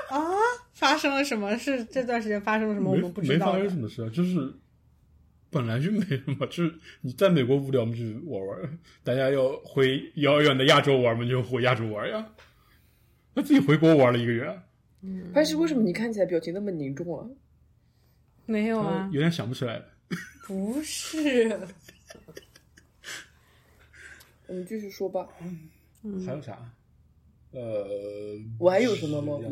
[0.08, 0.20] 啊，
[0.72, 1.84] 发生了什么是？
[1.84, 2.90] 这段时间发生了什么？
[2.90, 3.76] 我们不知道的没发生什。
[3.76, 4.54] 么事啊，就是
[5.54, 8.58] 本来就没什么，就是你在美国无聊，我们就玩玩；
[9.04, 12.34] 大家要回遥远的亚洲玩，我们就回亚洲玩呀。
[13.36, 14.60] 他自己回国玩了一个月，
[15.02, 17.24] 嗯但是为什么你看起来表情那么凝重啊？
[18.46, 19.86] 没有啊，有点想不起来了。
[20.46, 21.48] 不是。
[24.46, 25.28] 我们继续说吧。
[26.02, 26.58] 嗯还有啥？
[27.52, 27.86] 呃，
[28.58, 29.38] 我还有什么吗？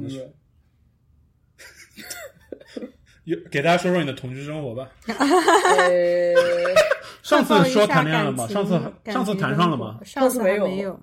[3.51, 4.91] 给大家说说你的同居生活吧。
[5.07, 6.35] 呃，
[7.23, 8.47] 上次说谈恋爱了吗？
[8.49, 10.01] 上次感上次谈上了吗？
[10.05, 11.01] 上次没有没有。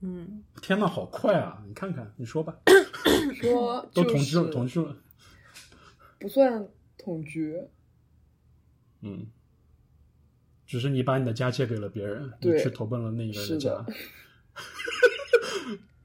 [0.00, 1.62] 嗯，天呐，好快啊！
[1.66, 2.54] 你看看，你说吧，
[3.40, 4.96] 说都同居了，同居了。
[6.18, 7.56] 不算同居，
[9.00, 9.26] 嗯，
[10.66, 13.86] 只是你把你的家借给了别人，你去投奔了那一个人是家的。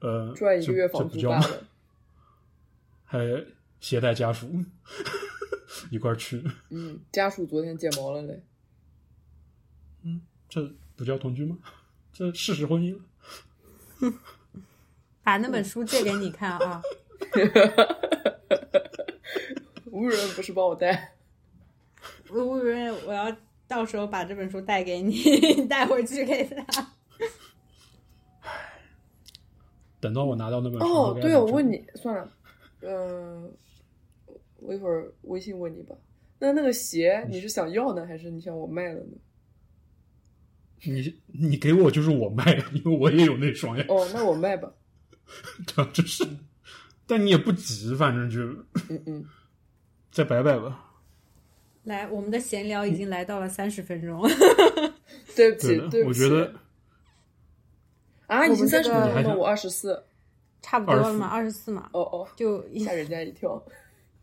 [0.00, 1.40] 呃，赚一个这月房这不叫吗？
[1.40, 1.62] 租罢了。
[3.04, 3.44] 还
[3.80, 4.48] 携带家属
[5.90, 8.42] 一块儿去， 嗯，家属昨天剪毛了嘞。
[10.02, 11.58] 嗯这不叫同居吗？
[12.12, 13.04] 这事实婚姻了。
[15.22, 16.82] 把那本书借给你看啊。
[19.90, 21.16] 吴润不是帮我带，
[22.30, 23.34] 我我以为我要
[23.66, 26.92] 到时候把这本书带给你，带回去给他。
[30.00, 32.32] 等到我拿到那本书，哦，对，我问你，算了，
[32.82, 33.52] 嗯、
[34.68, 35.96] 我一会儿微信问你吧。
[36.38, 39.16] 那那个鞋你是想要呢，还是你想我卖了呢？
[40.84, 44.70] 你你给我就是我卖，因为我也有那双呀，哦，那我卖吧。
[45.66, 45.90] 对吧？
[45.94, 46.22] 就是，
[47.06, 48.40] 但你也不急，反正就
[48.90, 49.24] 嗯嗯，
[50.12, 50.84] 再摆摆吧。
[51.84, 54.20] 来，我们的闲聊已经来到了三十分钟。
[55.34, 56.22] 对不起对，对不起。
[56.24, 56.54] 我觉得
[58.26, 60.04] 啊，已经三十分钟了我二十四。
[60.60, 63.62] 差不多了嘛，二十四嘛，哦哦，就吓人家一跳。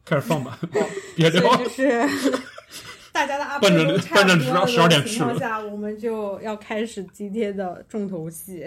[0.06, 0.58] 开始放吧，
[1.16, 1.56] 别聊。
[1.58, 2.08] 就是
[3.12, 8.66] 大家的 up 奔着都差不奔着多12点的情况下，我们就要开始今天的重头戏。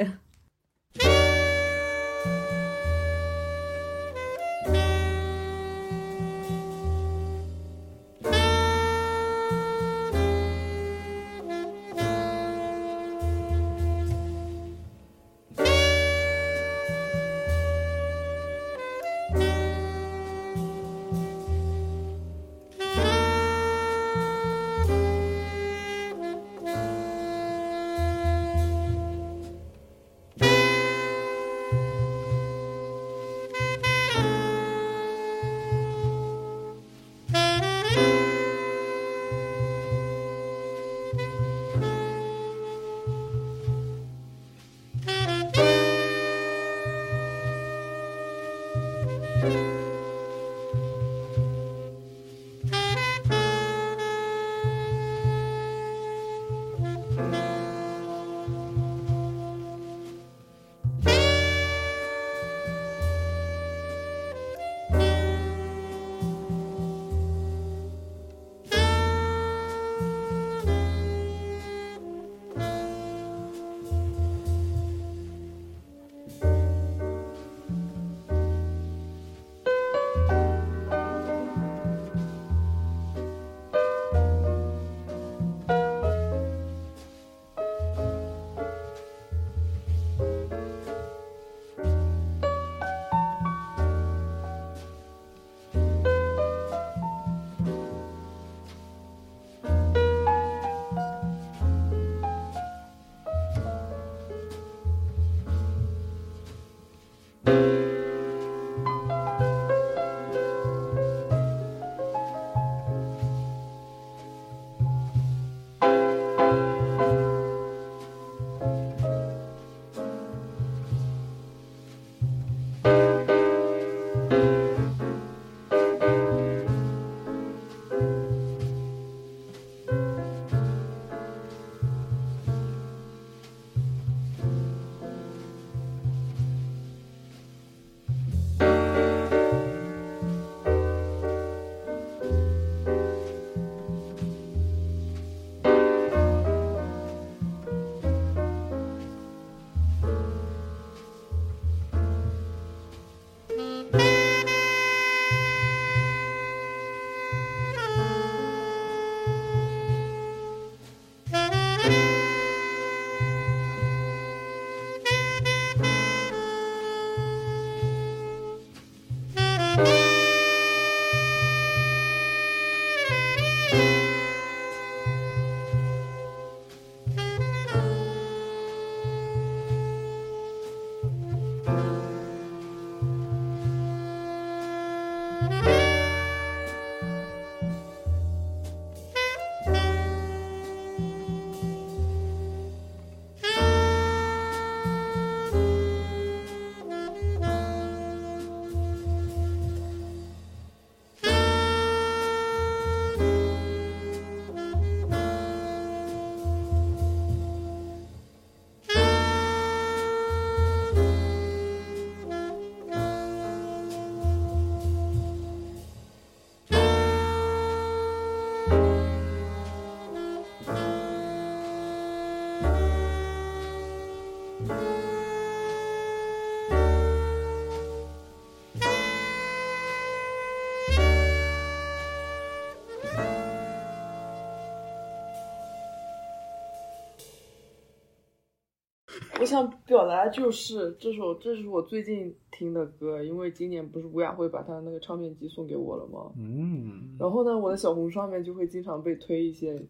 [239.48, 246.30] 想表达的就是这首，这是我最近听的歌，因为今年不是吴雅慧把她那个唱片机送给我了吗？
[246.36, 249.82] 嗯，然后呢，我的小红书上面就会经常被推一些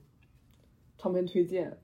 [0.97, 1.77] 唱片推荐，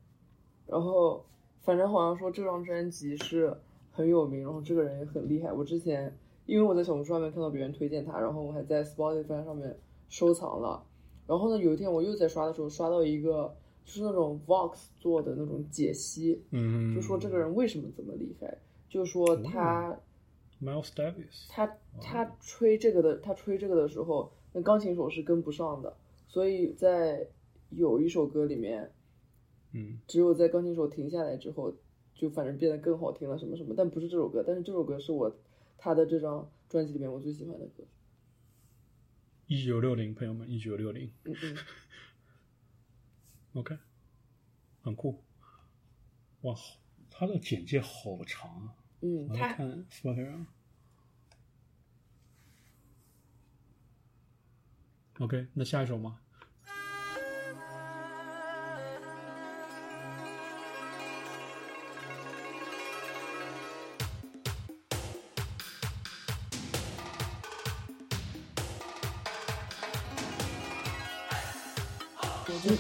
[0.68, 1.24] 然后
[1.62, 3.52] 反正好像说这张专辑是
[3.90, 5.52] 很有名，然后这个人也很厉害。
[5.52, 9.76] 我之前因为我在小红书上面看到别人推荐他，然后我还在 Spotify 上面
[10.08, 10.80] 收藏了。
[11.26, 13.52] 然后呢，有一天我又在刷的时候刷到一个
[13.84, 19.98] 就是那种 Vox 做的那种解析，嗯，就说这个人为什么这么厉害，就说他。
[20.62, 21.66] Miles Davis，他
[22.00, 25.94] 他吹这个的，他吹这个的时候，那钢琴手是跟不上的，
[26.26, 27.26] 所以在
[27.70, 28.90] 有一首歌里面，
[29.72, 31.74] 嗯，只有在钢琴手停下来之后，
[32.14, 35.36] 就反正变得更好听了，什么什么，但不是这首歌，但是这首歌是我
[35.76, 37.84] 他的这张专辑里面我最喜欢的歌，
[39.48, 41.10] 一九六零，朋友们，一九六零。
[41.24, 41.56] 嗯嗯，
[43.54, 43.78] ，OK，
[44.82, 45.24] 很酷。
[46.42, 46.54] 哇，
[47.10, 48.76] 他的简介好长啊！
[49.00, 50.44] 嗯，我来他看 Spotify。
[55.20, 56.20] OK，那下一首吗？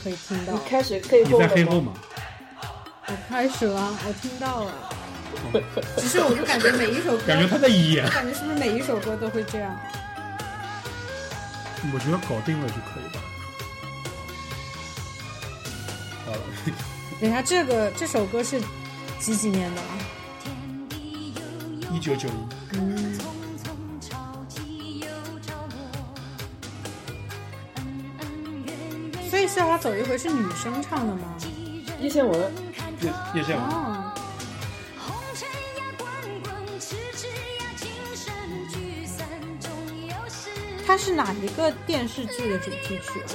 [0.04, 0.58] 可以听到你。
[0.68, 1.48] 开始黑你后了吗？
[1.48, 1.92] 在黑后吗？
[3.06, 4.72] 我开始了，我听到了。
[5.96, 8.10] 只是我就感觉每一首歌，感觉他在演我。
[8.10, 9.74] 感觉是不是每一首歌都会这样？
[11.92, 13.20] 我觉得搞定了就可以吧。
[16.24, 16.38] 好了，
[17.20, 18.60] 等一下，这个这首歌是
[19.18, 19.98] 几几年的啊？
[21.92, 22.32] 一九九一。
[22.72, 23.03] 嗯，
[29.54, 31.36] 所以《潇洒走一回》是女生唱的吗？
[32.00, 32.52] 叶倩文，
[33.00, 34.12] 叶叶倩文，哦，
[40.84, 43.30] 它是哪一个电视剧的主题曲啊？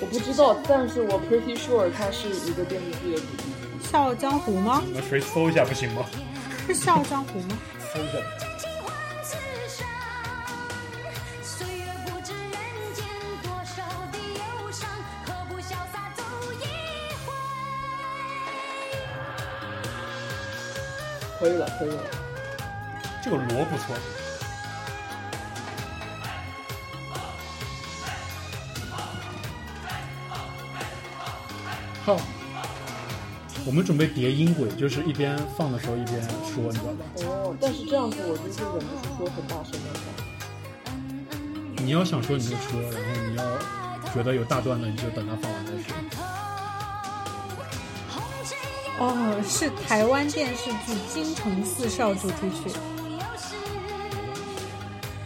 [0.00, 3.42] 我不知道，但是我 pretty sure 它是一个电视剧的主题
[3.82, 3.88] 曲。
[3.90, 4.80] 《笑傲江湖》吗？
[4.94, 6.06] 那谁搜一下不行吗？
[6.68, 7.58] 是 《笑傲江湖》吗？
[7.92, 8.43] 搜一下。
[21.44, 22.02] 可以了，可以了。
[23.22, 23.94] 这个锣不错。
[32.02, 32.18] 好，
[33.66, 37.04] 我们准备叠音轨，就是一边放的时候一边说，你知道吧？
[37.16, 39.88] 哦，但是这样子我就是忍不住说很大声的。
[41.84, 43.44] 你要想说你就说，然后你要
[44.14, 45.94] 觉得有大段的，你就等它放完再说。
[48.98, 52.70] 哦，是台湾电视剧《京城四少》主题曲，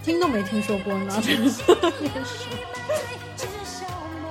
[0.02, 1.20] 听都没听说过呢。
[1.22, 2.48] 这个电视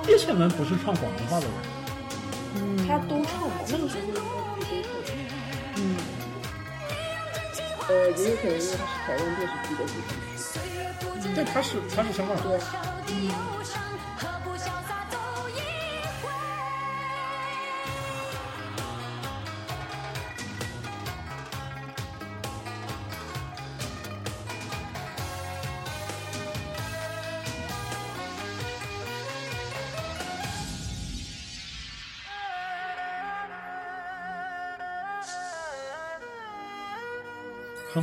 [0.08, 4.02] 叶倩文不是唱广东话的人，他都唱吧，那个时候。
[5.76, 5.96] 嗯，
[7.88, 10.42] 呃，也有可能因为他是台湾电视剧的主题曲。
[11.34, 12.42] 对，他是他是香港人。
[12.44, 12.58] 对，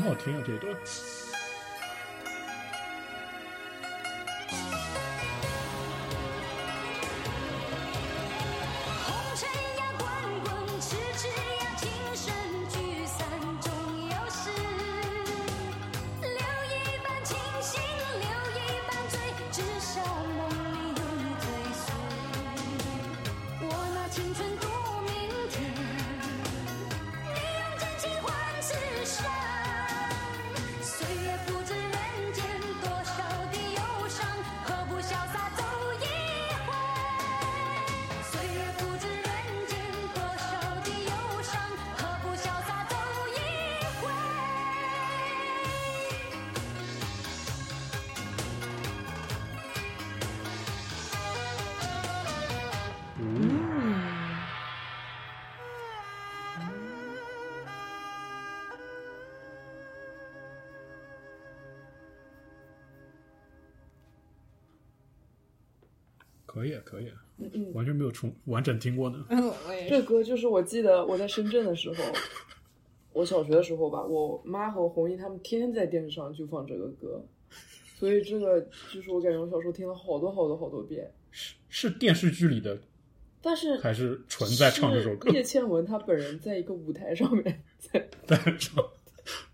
[0.06, 0.72] 好听啊，这一段。
[68.56, 69.24] 完整听过呢。
[69.30, 70.02] 嗯，我也这。
[70.02, 72.04] 歌就是我记得我在深圳的时候，
[73.14, 77.24] 我小学的时候吧，我妈和红衣他们天天在电视上就放这个歌，
[78.00, 81.12] 所以这个就是我感觉我小时候听了好多好多好多遍。
[81.32, 82.80] 是是电视剧里的
[83.42, 85.30] 但是还是纯在唱这首歌？
[85.30, 88.84] 叶倩文她本人在一个舞台上面在 在唱，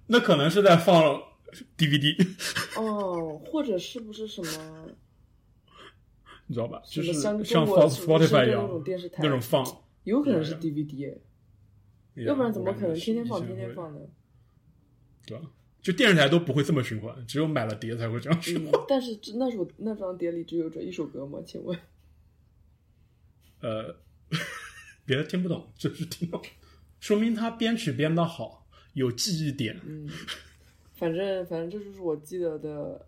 [0.07, 1.21] 那可能是在放
[1.77, 2.15] DVD，
[2.77, 4.87] 哦，或者是不是什么
[6.51, 6.81] 你知道吧？
[6.85, 9.65] 就是像像中国 Spotify 深圳那一样种电视台那种放，
[10.03, 13.73] 有可能是 DVD，哎要不然怎么可能天天放天天？
[13.73, 14.01] 放呢？
[15.25, 15.49] 对吧？
[15.81, 21.39] 就电视台都不会这么循环，只有买了碟才会这样循嗯环。，但是这那首那张碟里只有这一首歌吗？
[21.45, 21.79] 请问？
[23.61, 23.95] 呃，
[25.05, 26.41] 别的听不懂，就是听懂，
[26.99, 29.79] 说明他编曲编的好，有记忆点。
[29.85, 30.09] 嗯，
[30.95, 33.07] 反正反正这就是我记得的，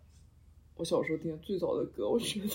[0.76, 2.48] 我小时候听的最早的歌，我觉得。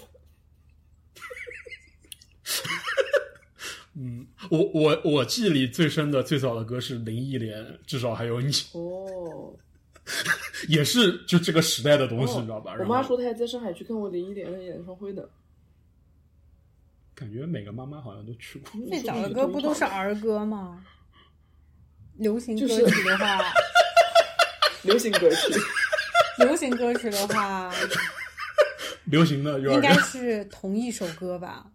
[4.01, 9.53] 嗯，我我我记忆里最深的最早的歌是林忆莲，至少还有你，哦，
[10.69, 12.77] 也是就这个时代的东西，哦你知道吧？
[12.79, 15.23] 我妈说她还在上海去看过林忆莲的演唱会呢。
[17.15, 18.71] 感觉每个妈妈好像都去过。
[18.89, 20.85] 最早的歌不都是儿歌吗？
[22.19, 23.43] 流行歌曲的话，
[24.83, 25.61] 流行歌曲？
[26.39, 27.73] 流行歌曲的话，
[29.11, 31.71] 流行的幼儿应该是同一首歌吧？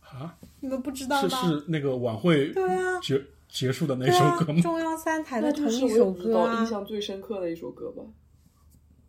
[0.00, 1.48] 啊，你们不知道是吗？
[1.48, 4.60] 是那个晚会对啊结结束的那首歌，吗？
[4.60, 6.64] 中央三台的同一首歌印啊。
[6.64, 8.02] 象最深刻的一首歌吧。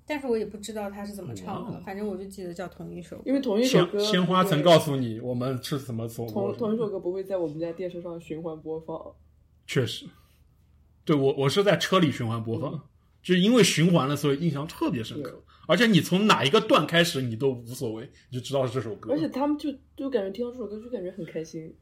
[0.05, 3.21] 但是我也不知道他是怎么唱的，反正我就记得叫同一首。
[3.25, 6.51] 因为同一首鲜歌，鲜花曾告诉你我们是怎么走过。
[6.51, 8.99] 同同一首歌不会在我们家电视上循环播放。
[9.65, 10.05] 确实，
[11.05, 12.71] 对我我是在车里循环播放，
[13.21, 15.39] 就是因为循环了，所以印象特别深刻对。
[15.67, 19.13] 而且你从哪一个段开始，你都无所谓，你就知道是这首歌。
[19.13, 21.73] 而且他们就就感觉听到这首歌就感觉很开心，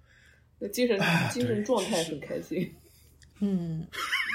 [0.59, 0.99] 那精神
[1.31, 2.73] 精神状态很开心。
[3.39, 3.87] 嗯，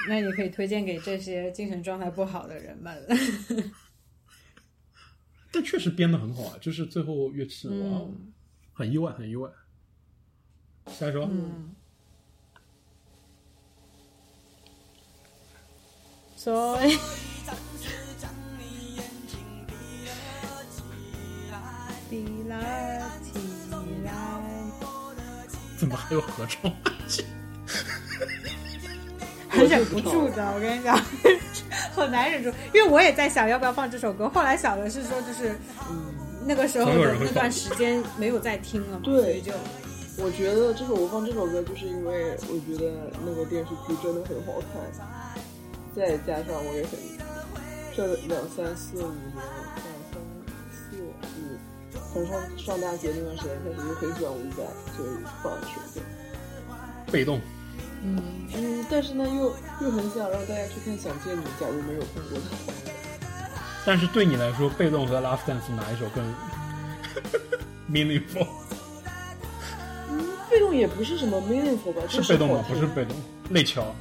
[0.09, 3.01] 那你可以推荐给这些精神状态不好的人们。
[5.49, 8.33] 但确实编的很好啊，就是最后乐器，哇哦，嗯
[8.73, 9.49] 很意外，很意外。
[10.87, 11.73] 下一首，嗯，
[16.35, 16.77] 所
[22.47, 23.33] 以闭了起
[24.05, 24.11] 来。
[25.77, 26.71] 怎么还有合唱？
[29.49, 30.95] 很忍不住的，我跟你讲，
[31.95, 34.29] 很难忍住，因为我也在想要不要放这首歌。
[34.29, 35.55] 后来想的是说，就是
[36.45, 39.51] 那个时候的那段放时间没有再听了嘛， 对所以就
[40.23, 44.81] 我觉得这首我放这首歌，就是因为我觉得那个电视剧真的很好看，
[45.95, 46.99] 再加上我也很
[47.95, 49.43] 这两三四五年，两
[49.75, 49.96] 三四
[52.13, 54.63] 五，从上上大学那段时间开始就很喜欢五百，
[54.95, 55.09] 所以
[55.43, 56.01] 放这首歌。
[57.11, 57.39] 被动，
[58.03, 58.21] 嗯，
[58.53, 62.73] 嗯，但是呢，又又很想让大家去看《想见你》，假如没有看过的话。
[63.85, 66.23] 但是对你来说，被动和 Love Dance 哪一首更
[67.89, 68.47] meaningful？
[70.09, 72.65] 嗯被动也不是什么 meaningful 吧，就是被动吗？
[72.67, 73.15] 不是被动，
[73.49, 73.95] 内桥。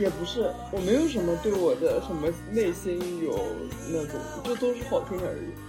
[0.00, 3.36] 也不是，我没有什么对我的什么内心有
[3.88, 5.67] 那种，就都是好听而已。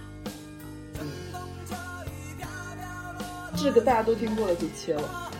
[3.62, 5.30] 这个大家都听过了，就切了。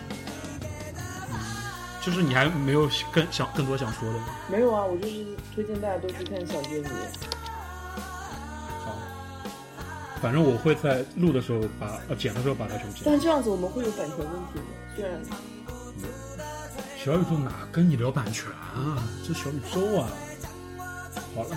[2.02, 4.26] 就是你还没有更想更多想说的吗？
[4.50, 6.86] 没有啊，我就是推荐大家都去看《想见你》。
[8.84, 8.96] 好，
[10.22, 13.02] 反正我会在录的时候把呃剪的时候把它全部剪。
[13.04, 14.62] 但这样子我们会有版权问题的，
[14.96, 15.20] 虽然
[16.96, 19.02] 小宇宙哪跟你聊版权啊？
[19.26, 20.08] 这小宇宙啊。
[21.34, 21.56] 好了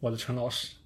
[0.00, 0.79] 我的陈老师。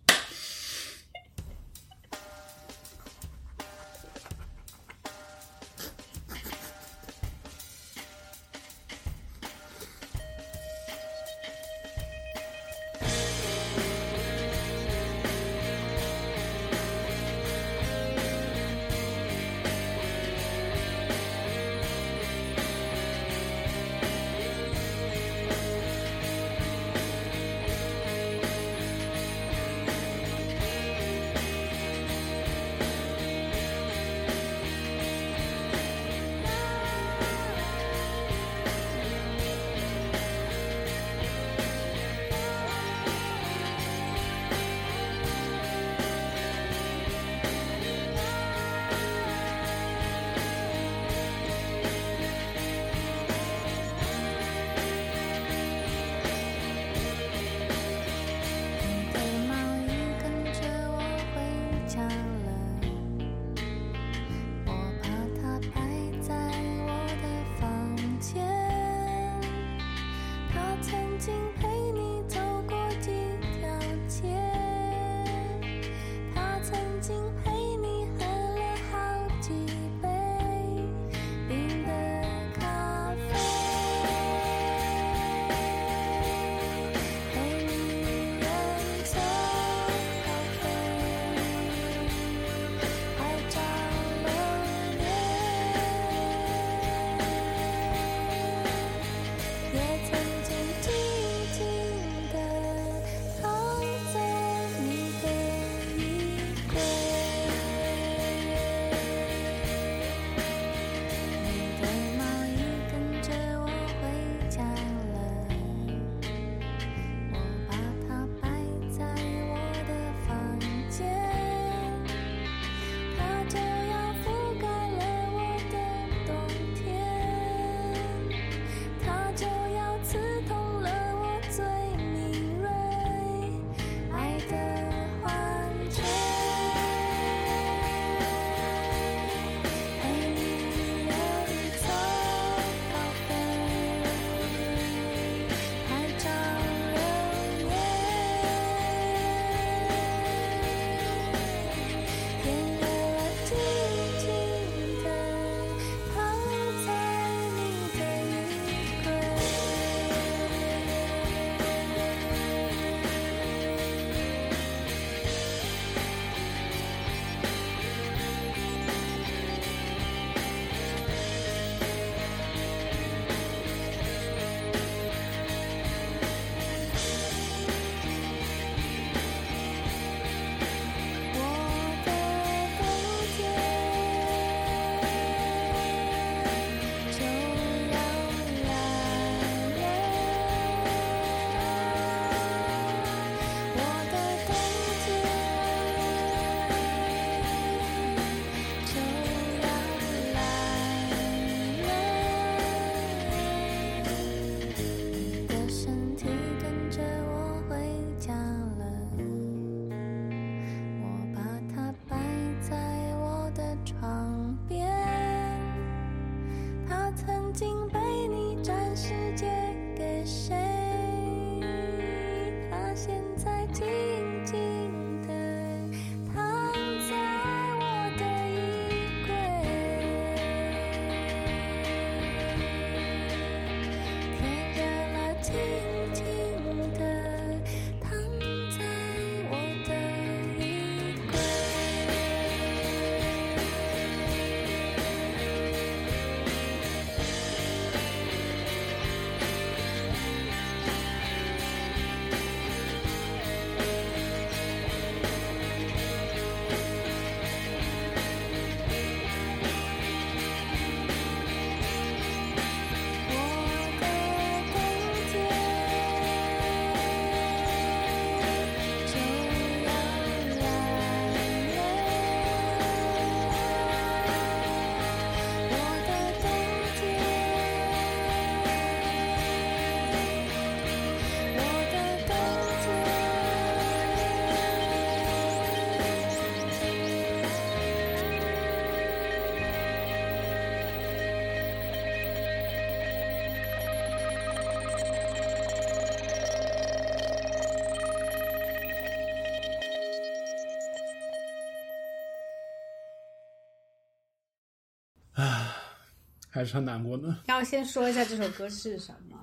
[306.54, 307.36] 还是很难过的。
[307.46, 309.36] 要先说一下这首歌是什么，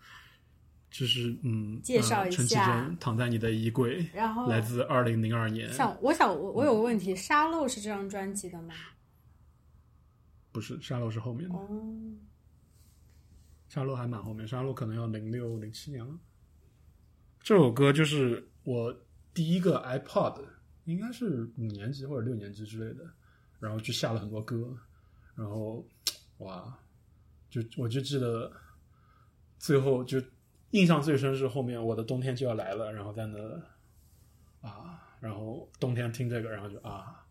[0.92, 8.74] 就是嗯，介绍一呃陈绮下贞躺在你的衣柜，然后来自二零零二年，想我想我我有个问题，沙漏是这张专辑的吗？
[10.52, 11.88] 不是沙漏是后面的，哦，
[13.70, 16.14] 沙漏还蛮后面，沙漏可能要零六零七年了。
[17.40, 18.94] 这首歌就是我
[19.32, 20.44] 第一个 iPod，
[20.84, 23.06] 应该是五年级或者六年级之类的，
[23.58, 24.76] 然后就下了很多歌，
[25.34, 25.82] 然后
[26.38, 26.78] 哇，
[27.48, 28.50] 就我就记得
[29.58, 30.22] 最后就
[30.72, 33.38] 印象最深是后面我的冬天就要来了，然后在那
[34.60, 37.24] 啊，然后冬天听这个，然后就啊，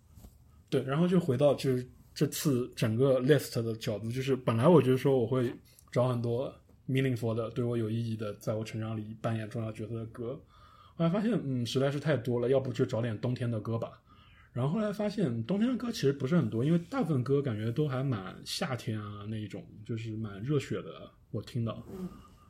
[0.70, 5.53] 对，然后就回到就是这次整个 list 的角度，就是本来我觉得说我会
[5.91, 6.51] 找很多
[6.88, 10.41] meaningful 的、对我有意义的，在我成长里扮演重要角色的歌，
[10.95, 14.01] 后来发现嗯实在是太多了，要不就找点冬天的歌吧。
[14.56, 21.12] 然后后来发现冬天的歌其实不是很多，因为大部分歌感觉都还蛮夏天啊那一种，就是蛮热血的。
[21.32, 21.86] 我听到，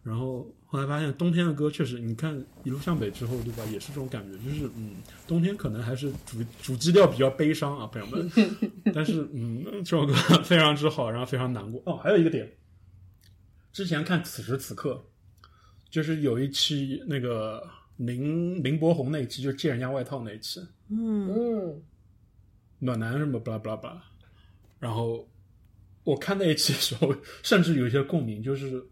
[0.04, 3.66] 然后后来发现冬天的歌确实，你看一路向北之后，对吧？
[3.66, 8.32] 也是这种感觉，就是嗯，冬天可能还是主主基调比较悲伤啊，朋友们。
[8.94, 11.82] 但是嗯，这首歌非常之好，然后非常难过。
[11.88, 12.48] 哦，还有一个点，
[13.74, 15.04] 之前看此时此刻，
[15.90, 21.82] 就是有一期那个林林柏宏那一期，就是借人家外套那一期，嗯嗯，
[22.80, 24.02] 暖男什么巴拉巴拉巴拉。
[24.80, 25.28] 然后
[26.04, 28.84] 我看那一期的时候，甚至有一些共鸣，就是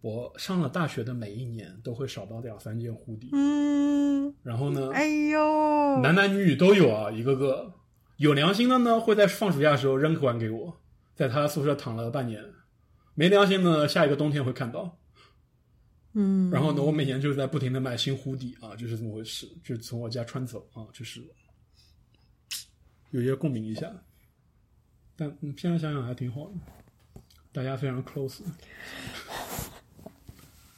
[0.00, 7.72] 我上了大学的每一年都会少到两三件 hoodie，嗯，然后呢，哎呦，男男女女都有啊，一个个。
[8.18, 10.78] 有良心的呢，会在放暑假的时候扔还给我，
[11.14, 12.42] 在他宿舍躺了半年；
[13.14, 14.98] 没良心的，下一个冬天会看到。
[16.12, 21.22] 嗯，然后呢，我每年就是在不停的买新 hoodie 啊，就是这么回事，就是从我家穿走啊，就是
[23.10, 23.92] 有些共鸣一下。
[25.16, 26.54] 但嗯现在想想还挺好的，
[27.52, 28.40] 大家非常 close。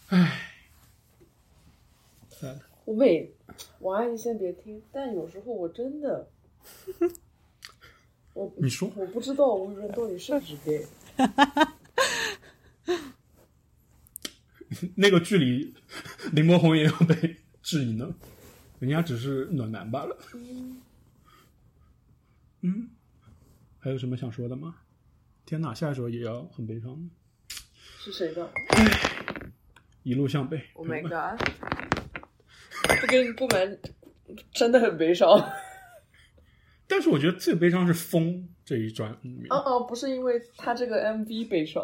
[0.08, 0.52] 唉
[2.30, 2.58] ，sad。
[2.84, 3.30] 我每
[3.78, 6.28] 王阿姨先别听，但有时候我真的，
[8.34, 10.84] 我你说我不知道吴宇润到底是不是 gay。
[14.96, 15.72] 那个距离，
[16.32, 18.12] 林柏宏也有被质疑呢，
[18.80, 20.16] 人家只是暖男罢了。
[20.34, 20.80] 嗯，
[23.78, 24.76] 还有什么想说的吗？
[25.44, 27.10] 天哪，下一首也要很悲伤，
[27.98, 28.48] 是谁的
[30.04, 30.62] 一路向北。
[30.74, 31.40] ？Oh my god！
[33.00, 33.78] 不跟你不瞒，
[34.52, 35.28] 真的很悲伤。
[36.86, 38.34] 但是我觉得最悲伤是《风》
[38.64, 41.82] 这一专里面，啊啊，不是因为他这个 MV 悲伤，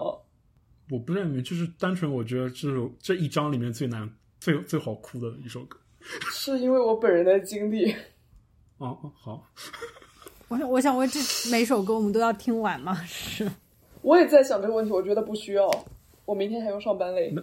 [0.90, 4.08] 我不认为，就是单纯我觉得这首这一章里面最难、
[4.38, 5.80] 最最好哭的一首歌。
[6.30, 7.92] 是因为我本人的经历。
[8.76, 9.50] 哦哦，好，
[10.49, 11.20] 我想我想问，这
[11.51, 12.94] 每首歌我们都要听完吗？
[13.05, 13.51] 是，
[14.03, 15.68] 我也在想这个问题，我觉得不需要。
[16.24, 17.34] 我明天还要上班嘞，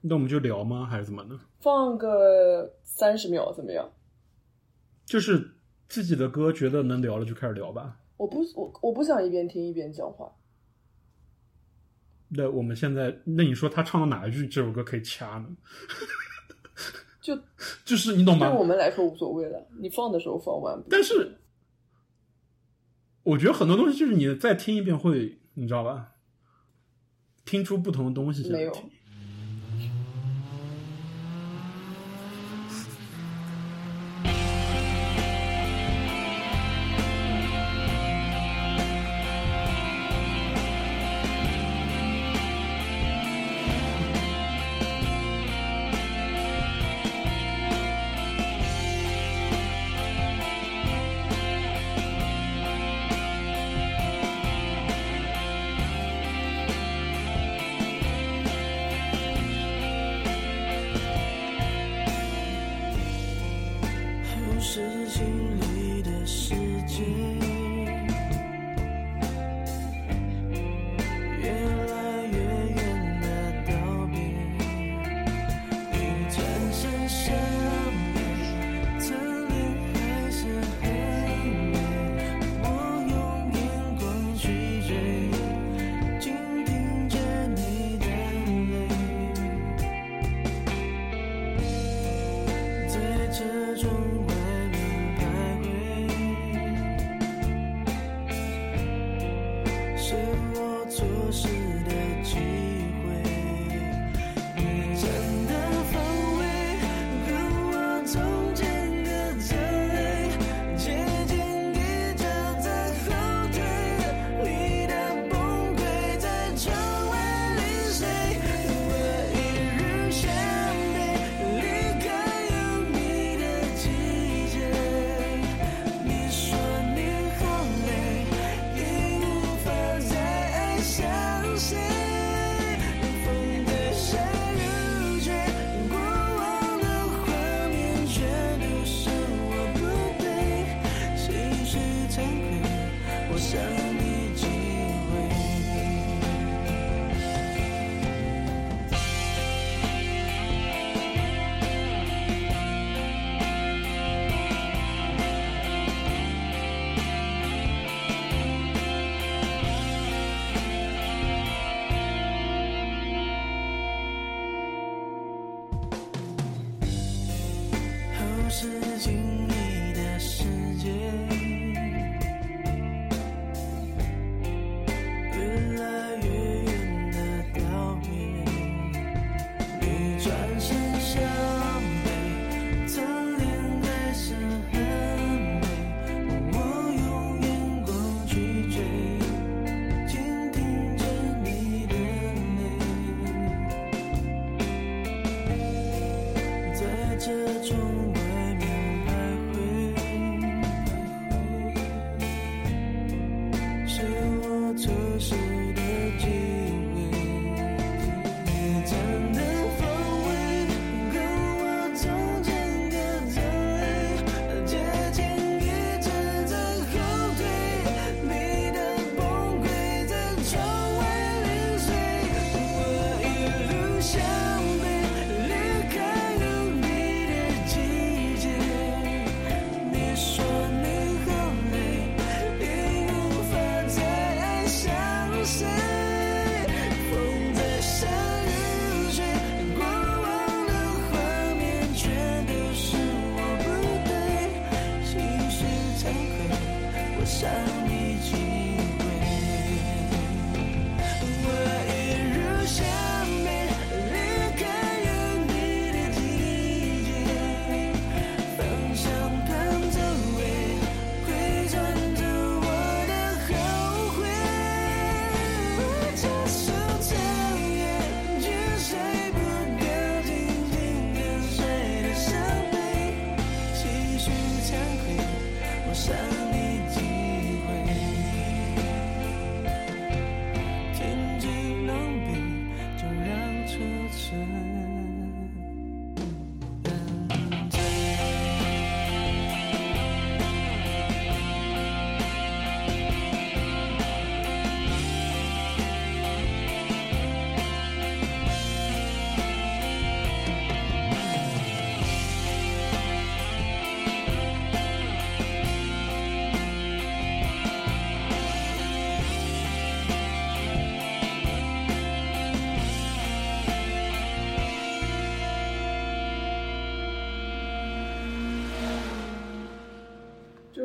[0.00, 0.86] 那我们就聊吗？
[0.86, 1.38] 还是怎么呢？
[1.60, 3.88] 放个三十秒怎么样？
[5.06, 5.52] 就是
[5.88, 7.96] 自己的歌，觉得能聊了就开始聊吧。
[8.16, 10.30] 我不我我不想一边听一边讲话。
[12.28, 15.48] 那我们现在，那你说他唱的哪一句这首歌可以掐呢？
[17.22, 17.36] 就
[17.84, 18.58] 就是你懂吗对？
[18.58, 20.78] 我们来说无所谓了，你放的时候放完。
[20.90, 21.34] 但是
[23.28, 26.12] 我觉得很多东西就是你再听一遍会，你知道吧？
[27.44, 28.48] 听出不同的东西。
[28.50, 28.72] 没有，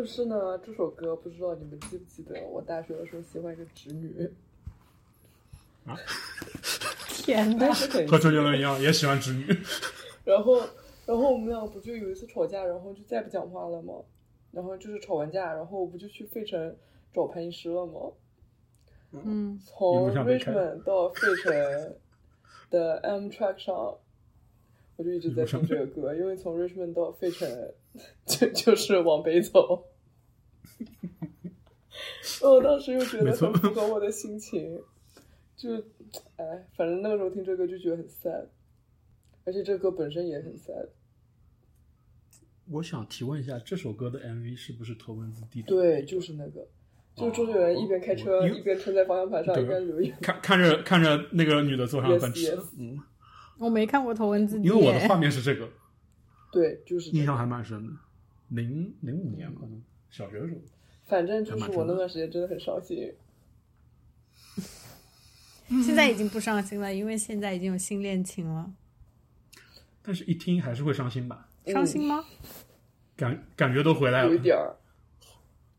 [0.04, 4.30] 就是呢，这首歌不知道你们记不记得，我大学的时候喜欢一个直女，
[5.86, 5.95] 啊
[7.08, 7.74] 天哪但！
[7.74, 9.45] 是很和周杰伦一样，也喜欢直女。
[10.26, 10.58] 然后，
[11.06, 13.93] 然后我们俩不就有一次吵架，然后就再不讲话了吗？
[14.51, 16.76] 然后就是吵完架，然后我不就去费城
[17.14, 18.12] 找潘医师了吗？
[19.14, 21.95] 嗯，从 Richmond 到费城
[22.70, 23.97] 的 Amtrak 上，
[24.97, 27.47] 我就一直在听这个歌，因为从 Richmond 到费城
[28.28, 29.86] 就就是往北走。
[32.42, 34.82] 我当时又觉得没错很符合我的心情，
[35.56, 35.76] 就
[36.38, 38.48] 哎，反正那个时候听这歌就觉得很 sad，
[39.46, 40.90] 而且这歌本身也很 sad。
[42.70, 45.62] 我想提问一下，这首歌的 MV 是不是头文字 D？
[45.64, 46.66] 对，就是那个，
[47.16, 50.16] 就是周杰伦一边开车哦一边撑在方向盘上，一边流眼。
[50.22, 52.98] 看看着看着那个女的坐上奔驰 yes 嗯，
[53.60, 55.70] 我没看过头文字 D，因为我的画面是这个，
[56.52, 57.94] 对，就是这个印象还蛮深的。
[58.50, 60.62] 零零五年可能小学的时候，
[61.06, 63.14] 反正就是我那段时间真的很伤心。
[65.84, 68.74] 现在已经不伤心了，因为现在已经有新恋情了。
[70.01, 72.24] 但是一听还是会伤心吧，伤心吗？
[73.16, 74.39] 感感觉都回来了有一。
[74.39, 74.76] 点儿，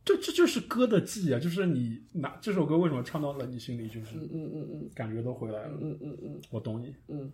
[0.05, 5.79] 这这就是歌的记忆啊，就是你拿这首歌为什么唱到了你心里，就是嗯嗯嗯嗯感觉都回来了。
[5.81, 7.31] 嗯嗯嗯我懂你，嗯，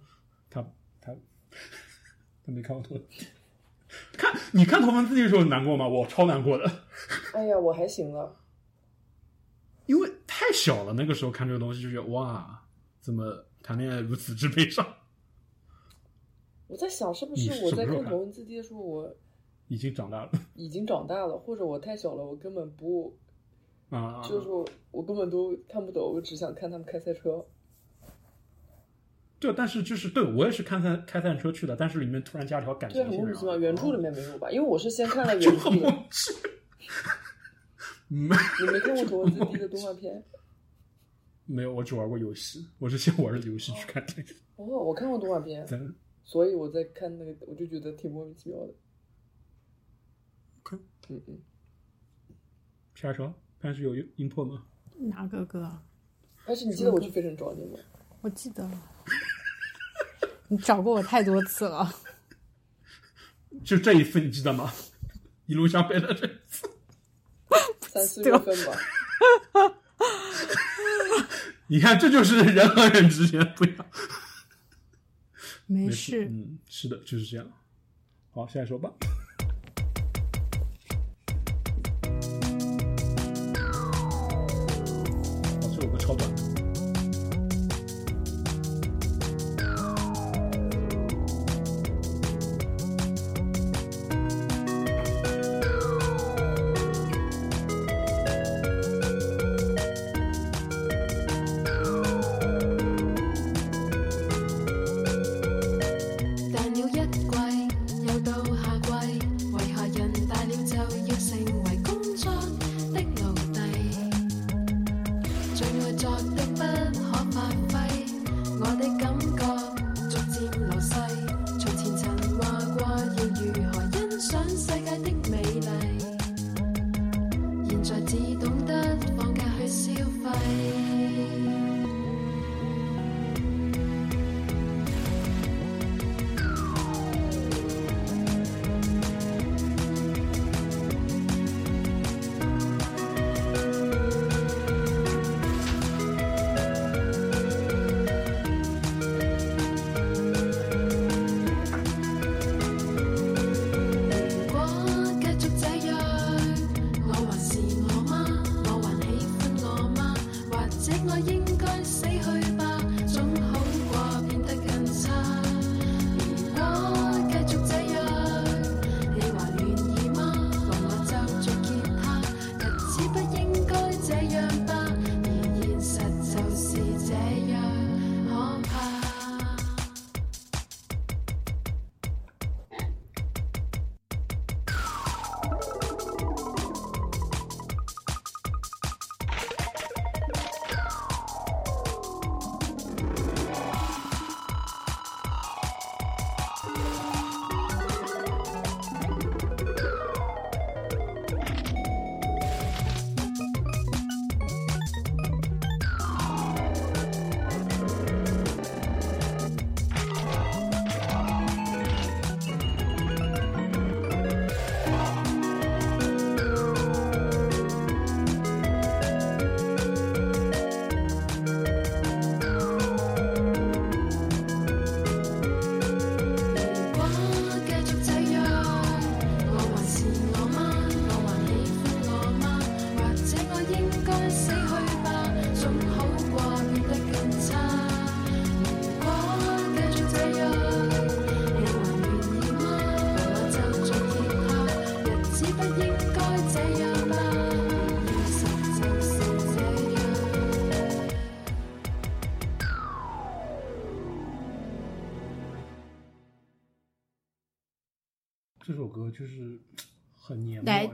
[0.51, 0.61] 他
[1.01, 1.14] 他
[2.45, 3.26] 他没看过头文字 D
[4.12, 5.86] 看你看头文字 D 的时候难过吗？
[5.88, 6.70] 我超难过的，
[7.34, 8.36] 哎呀，我还行了。
[9.86, 12.62] 因为太小了，那个时候看这个东西就觉得哇，
[13.01, 14.86] 怎么谈恋爱如此之悲伤？
[16.68, 19.16] 我在想，是不是我在看看头文字 D 的时候，我
[19.68, 23.16] 已经长大了 已经长大了，或者我太小了，我根本不，
[23.91, 27.45] 啊，就是说我根本都看不懂，我只想看他们开赛车。
[29.41, 33.59] 对，但是就是对我也是看赛开赛车去的，但是里面突然加了条感对，情线，很莫名其妙。
[33.59, 34.51] 原著里面没有吧？
[34.51, 36.41] 因为我是先看了 就原著，很莫名其妙。
[38.09, 40.22] 没你没看过头文字 D 的动画片？
[41.47, 44.34] 没有，我只玩过游戏，我是先玩的游戏去看这个。
[44.57, 45.66] 哦，我看过动画片，
[46.22, 48.74] 所以我在看那个，我就觉得挺莫名其妙的。
[50.62, 50.78] 看
[51.09, 51.38] 嗯嗯，
[52.95, 53.32] 啥车？
[53.59, 54.64] 但是有音破吗？
[54.99, 55.80] 哪个歌？
[56.45, 57.78] 但是你记得我去飞城找你吗？
[58.22, 58.68] 我记得，
[60.51, 61.94] 你找过我太多次了。
[63.64, 64.72] 就这一次你记得吗？
[65.46, 66.68] 一路向北的这一次，
[67.80, 68.72] 三四月份吧。
[71.68, 73.86] 你看这就是人和人之间不一样。
[75.66, 77.48] 没没事，嗯，是的，就是这样。
[78.32, 78.90] 好，下一首吧。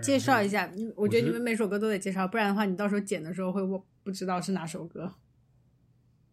[0.01, 0.71] 介绍一下。
[0.95, 5.13] 我觉得你们每首歌都得介绍，不然的话，你到时候剪的时候会我不知道是哪首歌。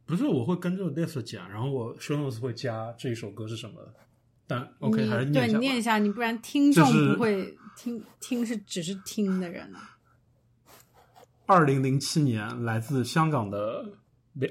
[0.05, 3.75] 不是，我会跟着 list 讲，然后我 show notes 会加这一首歌是什么。
[4.45, 5.59] 但 OK 还是对你念一下吧。
[5.59, 9.71] 念一下，你不然听众不会听听是只是听的人。
[11.45, 13.85] 二零零七年，来自香港的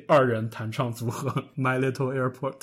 [0.09, 2.61] 二人弹唱组合 My Little Airport，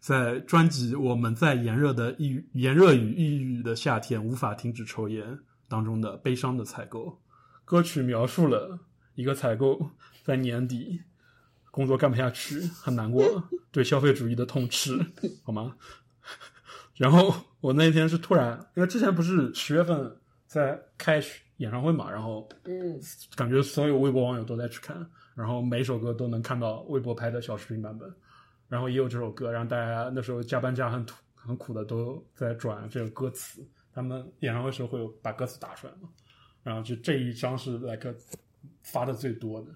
[0.00, 5.26] 在专辑《我们在炎热的抑郁炎热与抑郁的夏天无法停止抽烟》
[5.68, 7.20] 当中的悲伤的采购。
[7.64, 8.78] 歌曲描述了
[9.14, 9.90] 一个采购
[10.24, 11.02] 在年底
[11.70, 14.98] 工作干不下去，很难过，对消费主义的痛斥，
[15.44, 15.76] 好吗？
[16.96, 20.16] 然后我那天是突然，因为之前不是十月份
[20.46, 21.22] 在开
[21.58, 22.98] 演唱会嘛，然后嗯，
[23.36, 28.12] 感觉所有微博网友都在去看，然后每首歌都能看到微博拍的小视频版本，
[28.66, 36.08] 然后也有这首歌，然后大家那时候加班加很苦很苦的都在转这个歌词，他们演唱会时候会有把歌词打出来嘛，
[36.62, 38.14] 然后就这一张是 like
[38.82, 39.68] 发的最多的，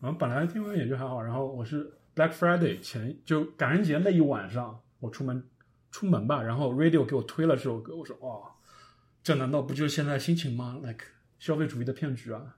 [0.00, 5.44] 然后本来听完也就还好，然后我是 Black Friday 前就感恩节那一晚上，我出门
[5.90, 8.54] 出门吧，然后 Radio 给我推了这首歌，我说哇、
[9.22, 11.04] 这难道不就是现在心情吗？like
[11.38, 12.56] 消费主义的骗局啊！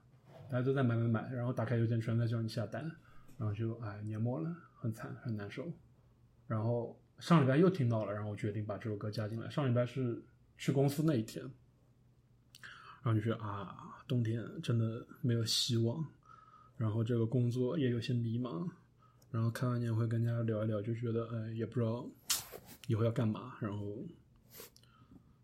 [0.50, 2.82] 大家都在买买买，然后打开邮件全在叫你下单，
[3.36, 5.64] 然后就哎年末了，很惨很难受。
[6.46, 9.50] 然后上礼拜又听到了，然后我决定把这首歌加进来。
[9.50, 10.22] 上礼拜是
[10.58, 11.42] 去公司那一天，
[13.02, 16.04] 然后就觉得啊，冬天真的没有希望，
[16.76, 18.68] 然后这个工作也有些迷茫，
[19.30, 22.04] 然后开完年会跟大家聊一聊，就觉得哎也不知道
[22.88, 24.04] 以后要干嘛，然后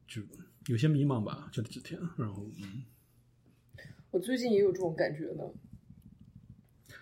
[0.08, 0.20] 就
[0.66, 2.00] 有些迷茫吧，这几天。
[2.16, 2.82] 然后嗯，
[4.10, 5.44] 我最近也有这种感觉呢。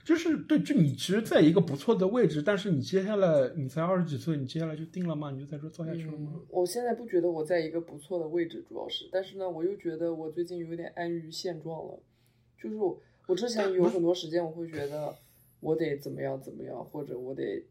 [0.05, 5.31] 就是对，就你其实在一个不错的位置，但是你接下来你才二十几岁，你接下来就定了吗？
[5.31, 6.41] 你就在这做下去了吗？
[6.49, 12.01] 我现在不觉得我在一个不错的位置，主要是，但是呢，我又觉得我最近有点安于现状了。
[12.61, 15.15] 就是我，我之前有很多时间，我会觉得
[15.61, 17.65] 我得怎么样怎么样，或者我得，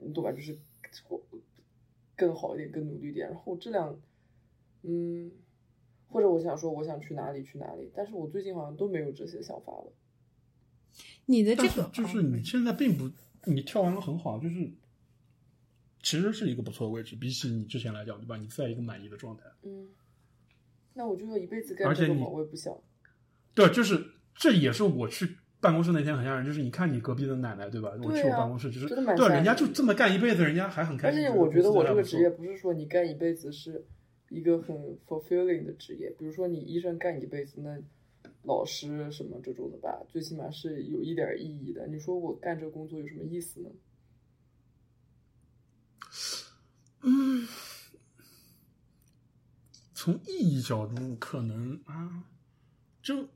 [0.00, 0.32] 你懂吧？
[0.32, 0.56] 就是
[1.08, 1.20] 我
[2.16, 3.28] 更好一点，更努力一点。
[3.28, 3.94] 然后这两，
[4.82, 5.30] 嗯，
[6.08, 9.92] 或者我想说我想去哪里去哪里，但是我最近好像都没有这些想法了。
[11.26, 13.10] 你的这个就是你现在并不，
[13.44, 14.70] 你跳完了很好，就是
[16.02, 18.36] 其实是一个不错的位置，比起你之前来讲，对吧？
[18.36, 19.44] 你在一个满意的状态。
[19.62, 19.88] 嗯，
[20.92, 22.26] 那我就要一辈子干而且你这个吗？
[22.28, 22.76] 我也不想。
[23.54, 24.04] 对，就是
[24.34, 27.90] 这也是我去办公室那天很吓人，就是你看你隔壁的奶奶，对吧？
[28.02, 31.24] 我去对啊我办公室，就是真的蛮对，人人家就这么干一辈子，人家还很开心。
[31.24, 33.82] 而且我觉得我这个职业不是说你干一辈子是
[34.28, 34.76] 一个很
[35.08, 37.78] fulfilling 的职业，比如说你医生干一辈子，那
[38.44, 41.86] 老师什么这种的吧，最起码是有一点意义的。
[41.88, 43.70] 你说我干这工作有什么意思呢？
[47.00, 47.46] 嗯
[49.92, 52.24] 从意义角度，可能啊，
[53.02, 53.28] 就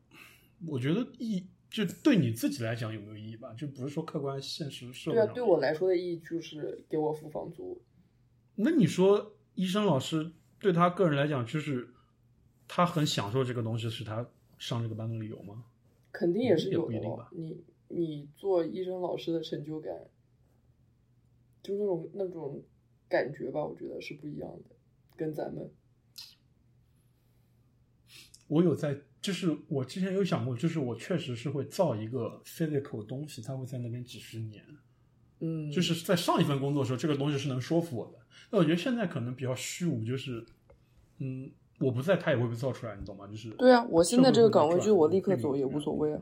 [0.66, 3.54] 我觉得意就对你自己来讲有没有意义吧？
[3.54, 7.82] 就不是说客观现实社会对啊，对我来说的意义就是给我付房租。
[8.54, 11.94] 那你说医生老师对他个人来讲，就是
[12.66, 14.28] 他很享受这个东西，是他
[14.58, 15.64] 上这个班的理由吗？
[16.12, 17.30] 肯定也是有不一定吧。
[17.32, 19.94] 你你做医生老师的成就感，
[21.62, 22.62] 就那种那种
[23.08, 24.74] 感觉吧，我觉得是不一样的，
[25.16, 25.70] 跟咱们。
[28.48, 34.64] 我有在，就是我之前有想过，就是我确实是会造一个 physical 东西，它会在那边几十年。
[35.40, 38.18] 嗯，就是在上一份工作的时候，这个东西是能说服我的。
[38.50, 40.44] 那我觉得现在可能比较虚无，就是，
[41.18, 43.26] 嗯，我不在，他也会被造出来，你懂吗？
[43.26, 46.20] 就是对啊，我现在这个岗位就我立刻走也无所谓啊。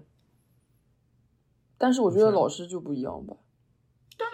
[1.79, 3.37] 但是我觉得老师就不一样吧。
[4.19, 4.27] 但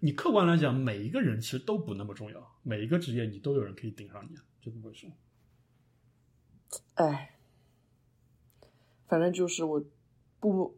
[0.00, 5.10] 你客观来讲，每一个人其实都不那么重要，每一个职业你都有人可以顶上你，这怎么回事？
[6.94, 7.38] 哎，
[9.06, 9.84] 反正就是我
[10.40, 10.76] 不，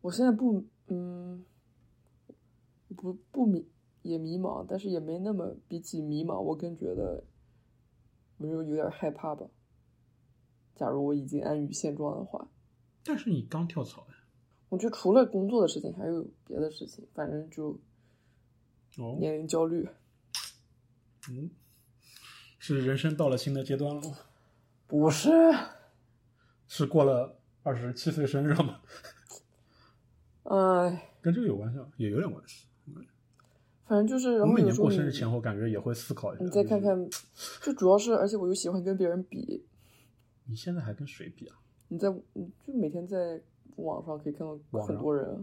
[0.00, 1.44] 我现在不，嗯，
[2.96, 3.66] 不不迷
[4.02, 7.24] 也迷茫，但是也没那么比起迷茫，我更觉得
[8.38, 9.46] 我就有点害怕吧。
[10.74, 12.48] 假如我已经安于现状的话，
[13.02, 14.14] 但是你刚跳槽呀，
[14.68, 17.80] 我觉得除了工作的事情，还有别的事情，反正就
[18.98, 19.88] 哦，年龄焦虑。
[21.30, 21.50] 嗯，
[22.58, 24.16] 是人生到了新的阶段了吗？
[24.86, 25.30] 不是，
[26.68, 28.80] 是过了二十七岁生日了吗？
[30.44, 31.90] 哎，跟这个有关系吗？
[31.96, 32.66] 也有点关系。
[33.86, 36.44] 反正就是，然我每年过生日前后，感觉也会思考一下。
[36.44, 37.08] 你再看，看，
[37.62, 39.64] 就主要是，而且我又喜欢跟别人比，
[40.46, 41.56] 你现在还跟谁比啊？
[41.88, 43.40] 你在你就每天在
[43.76, 45.38] 网上可以看到很多人啊，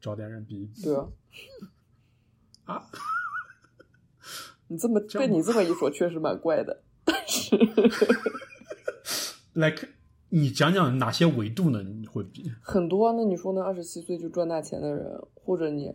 [0.00, 0.82] 找点人比一比。
[0.84, 1.06] 对啊，
[2.64, 2.82] 啊，
[4.68, 6.82] 你这么被你这么一说，确实蛮怪的。
[9.52, 9.86] like
[10.30, 11.82] 你讲讲哪些维度呢？
[11.82, 12.50] 你会比？
[12.62, 13.62] 很多啊，那你说呢？
[13.62, 15.94] 二十七岁就赚大钱的人，或者你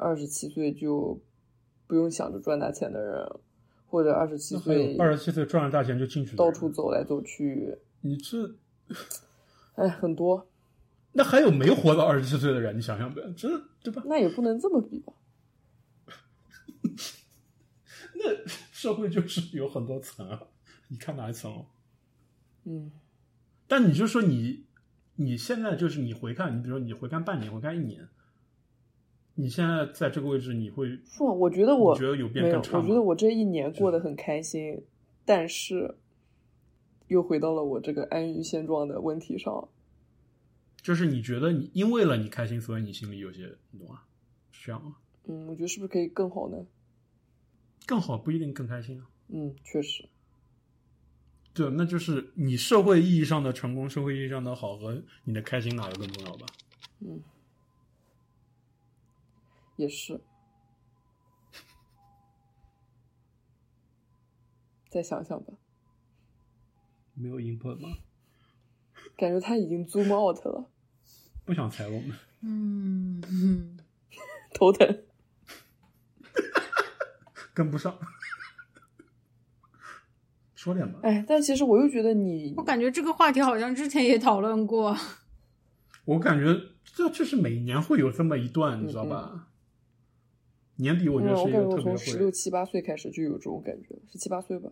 [0.00, 1.20] 二十七岁就
[1.86, 3.40] 不用想着赚大钱的人，
[3.86, 8.56] 或者二十七岁有二十七岁赚了大钱就进去到处走来走去，你这
[9.76, 10.48] 哎，很多，
[11.12, 12.76] 那还有没活到二十七岁的人？
[12.76, 13.48] 你想想呗，这
[13.82, 14.02] 对吧？
[14.06, 15.12] 那也不能这么比吧？
[18.14, 20.42] 那社会就是有很多层啊，
[20.88, 21.66] 你看哪一层哦？
[22.64, 22.90] 嗯，
[23.66, 24.64] 但你就说你
[25.16, 28.08] 你现在就是你回看，你比如说你回看半年，回看一年，
[29.34, 31.32] 你现在在这个位置，你会是吗？
[31.32, 34.82] 我觉得我觉得有变，更差我觉得我这一年过得很开心，
[35.24, 35.96] 但是
[37.08, 39.68] 又回到了我这个安于现状的问题上。
[40.82, 44.02] 就是你觉得你因为了你开心，所以你心里有些你懂吗？
[44.50, 44.96] 是这样吗？
[45.24, 46.56] 嗯，我觉得是不是可以更好呢？
[47.86, 49.06] 更好不一定更开心啊。
[49.28, 50.08] 嗯，确实，
[51.52, 56.46] 对，那就是你社会意义上的成功，社会意义上的好和你的开心哪个更重要吧？
[57.00, 57.20] 嗯，
[59.80, 60.20] 也是。
[64.90, 65.54] 再想想吧，
[67.14, 67.96] 没有 input 吗？
[69.16, 70.68] 感觉他已经 zoom out 了，
[71.44, 72.12] 不想踩我们，
[72.42, 73.78] 嗯嗯，
[74.52, 75.04] 头疼。
[77.54, 77.96] 跟不上。
[80.54, 84.94] 说点吧，哎，但其实我又觉得你我感觉这个话题好像之前也讨论过。
[86.04, 86.54] 我感觉
[86.84, 89.48] 这就是每年会有这么一段，你知道吧？
[90.80, 94.70] 年底我觉嗯，得是一我感觉我个特别会从十六七八岁开始就有这种感觉了，是七八岁吧？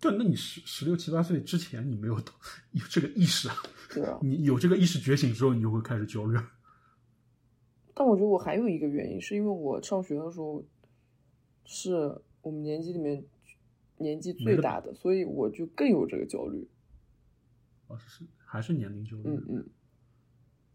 [0.00, 3.56] 对，那你十十六七八岁之前你没有有这个意识啊，
[3.92, 4.18] 对啊。
[4.22, 6.38] 你有这个意识觉醒之后，你就会开始焦虑。
[7.92, 10.64] 但我觉得我还有一个原因，是因为我上学的时候
[11.66, 13.22] 是我们年级里面
[13.98, 16.66] 年纪最大的，所以我就更有这个焦虑。
[17.88, 19.22] 哦，是还是年龄焦虑？
[19.26, 19.68] 嗯嗯，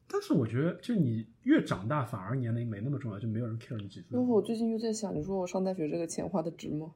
[0.08, 4.24] 但是我觉得，就你越长大，反而年龄没那么重要，就没有人 care 你几岁因为。
[4.26, 6.94] 我最近又在想，你说我上大学这个钱花的值吗？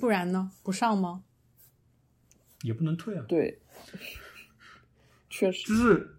[0.00, 0.50] 不然呢？
[0.62, 1.22] 不上吗？
[2.62, 3.24] 也不能退啊。
[3.28, 3.60] 对，
[5.30, 6.16] 确实就，是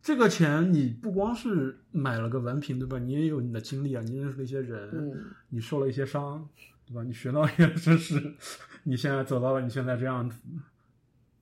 [0.00, 2.98] 这个钱，你不光是买了个文凭，对吧？
[2.98, 6.48] 你也有你的经历啊，你认识了一些人，嗯，你受了一些伤，
[6.86, 7.02] 对吧？
[7.02, 8.34] 你学到一些知识，
[8.84, 10.38] 你现在走到了你现在这样子，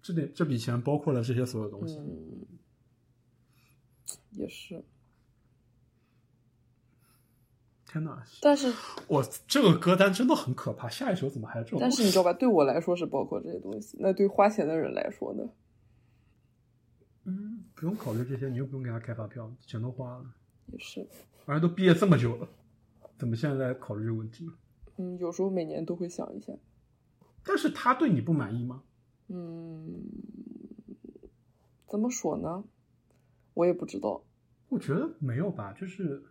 [0.01, 1.99] 这点这笔钱包括了这些所有东西。
[1.99, 2.47] 嗯，
[4.33, 4.85] 也是。
[7.87, 8.25] 天哪！
[8.41, 8.73] 但是，
[9.07, 11.79] 我这个歌单真的很可怕，下一首怎么还有这种？
[11.79, 12.33] 但是你知道吧？
[12.33, 15.45] 对我来说是包括这些东西，那对花钱的人来说呢？
[17.25, 20.25] 嗯，不用考虑这些，你又不用给他开发票，钱都花了，
[20.73, 21.07] 也是，
[21.45, 22.49] 反正都毕业这么久了，
[23.19, 24.51] 怎么现在在考虑这个问题？
[24.97, 26.53] 嗯，有时候每年都会想一下，
[27.45, 28.83] 但是他对你不满意吗？
[29.29, 30.03] 嗯，
[31.89, 32.65] 怎么说呢？
[33.55, 34.25] 我也不知道。
[34.69, 36.23] 我觉得没有吧，就是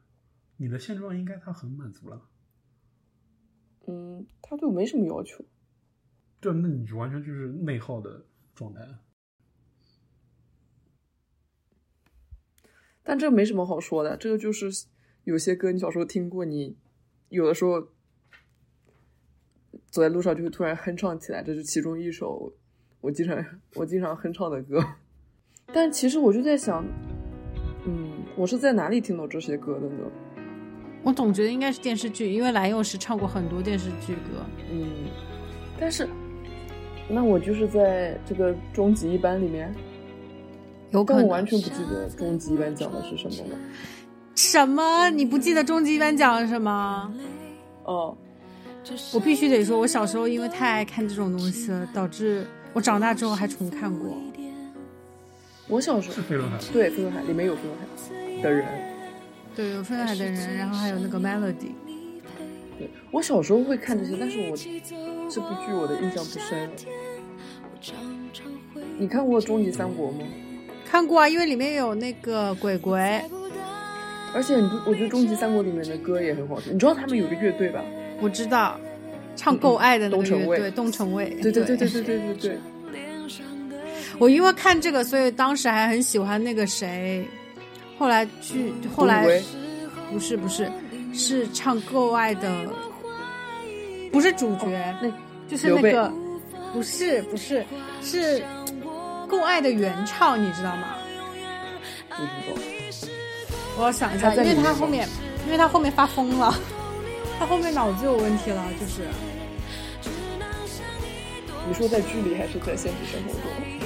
[0.57, 2.27] 你的现状应该他很满足了。
[3.87, 5.43] 嗯，他对我没什么要求。
[6.39, 8.81] 对，那你就完全就是内耗的状态。
[13.03, 14.69] 但这没什么好说的，这个就是
[15.23, 16.77] 有些歌你小时候听过，你
[17.29, 17.81] 有的时候
[19.89, 22.53] 走在路上就会突然哼唱起来，这是其中一首
[23.01, 24.79] 我经常我经常哼唱的歌。
[25.73, 26.85] 但其实我就在想，
[27.85, 30.03] 嗯，我是在哪里听到这些歌的呢？
[31.03, 34.45] 我总觉得应该是电视剧，因为蓝又时唱过很多电视剧歌。
[34.71, 34.87] 嗯，
[35.79, 36.07] 但是
[37.09, 39.73] 那我就是在这个终极一班里面，
[40.91, 43.57] 有可能但我完全不记得终极一班讲的是什么了。
[44.35, 45.09] 什么？
[45.09, 47.13] 你不记得终极一班讲了什么？
[47.85, 48.15] 哦，
[49.13, 54.15] 我必须得说，我小时候因为太爱看这种东西了，导致我长大之后还重看过。
[55.71, 58.65] 我小时候是飞轮海，对飞轮海里面有飞轮海的人，
[59.55, 61.71] 对，有飞轮海的人，然后还有那个 Melody。
[62.77, 66.71] 对我小时候会看这些，但是我这部剧我的印象不深了。
[68.97, 70.27] 你看过《终极三国》吗？
[70.85, 72.99] 看过啊，因为里面有那个鬼鬼，
[74.33, 76.75] 而且你不，我觉得《终极三国》里面的歌也很好听。
[76.75, 77.81] 你知道他们有个乐队吧？
[78.19, 78.77] 我知道，
[79.37, 81.29] 唱《够爱》的那个乐队，东城卫。
[81.41, 82.57] 对对对对对对对对。
[84.21, 87.27] 我因为看这个，所以当时还很喜欢那个谁，
[87.97, 89.25] 后来去后来
[90.11, 90.71] 不是不是
[91.11, 92.69] 是唱《够爱》的，
[94.11, 95.11] 不是主角，那
[95.49, 96.13] 就是那个
[96.71, 97.65] 不是不是
[98.03, 98.39] 是
[99.27, 100.89] 《够爱》的原唱，你知道吗？
[102.11, 102.61] 不知道。
[103.75, 105.09] 我要想一下，因为他后面
[105.47, 106.53] 因为他后面发疯了，
[107.39, 109.01] 他后面脑子有问题了，就是
[111.67, 113.80] 你说在剧里还是在现实生活中？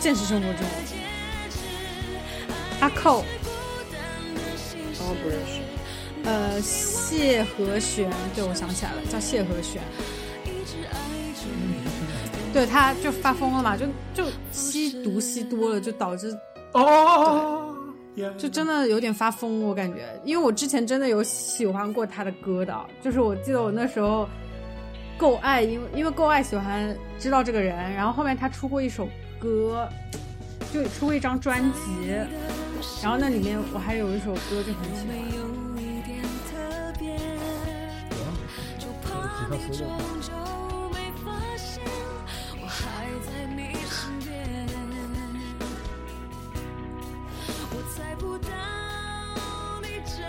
[0.00, 0.66] 现实生活中。
[2.80, 3.24] 阿寇，
[5.00, 5.62] 哦，不认识。
[6.24, 9.82] 呃，谢和弦，对，我想起来了，叫谢和弦。
[12.52, 16.36] 对，他就发疯了嘛，就就吸毒吸多了，就导致
[16.72, 17.74] 哦，
[18.38, 24.28] 就真的有点发疯，我感觉，因为我之前真的有喜欢过他的歌的，就是我记得我那时候
[25.18, 29.08] 够爱，因为因为够爱喜欢知道这个人，然后后面他出过一首
[29.44, 29.86] 歌，
[30.72, 32.08] 就出过一张专辑，
[33.02, 35.14] 然后那里面我还有一首歌就很喜欢。
[39.46, 39.92] 吉他 solo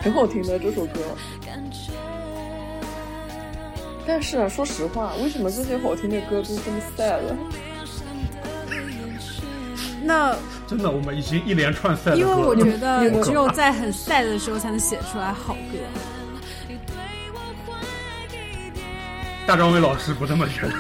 [0.02, 1.00] 很好听的这首歌。
[4.06, 7.22] 但是啊，说实话，为什么这些好听的歌都这么 sad？
[10.06, 10.36] 那
[10.68, 15.80] 真的，我们已经一连串赛的因为我觉得 只有在很 sad 的时候才能写出来好歌。
[19.48, 20.74] 大张伟老师不这么觉得。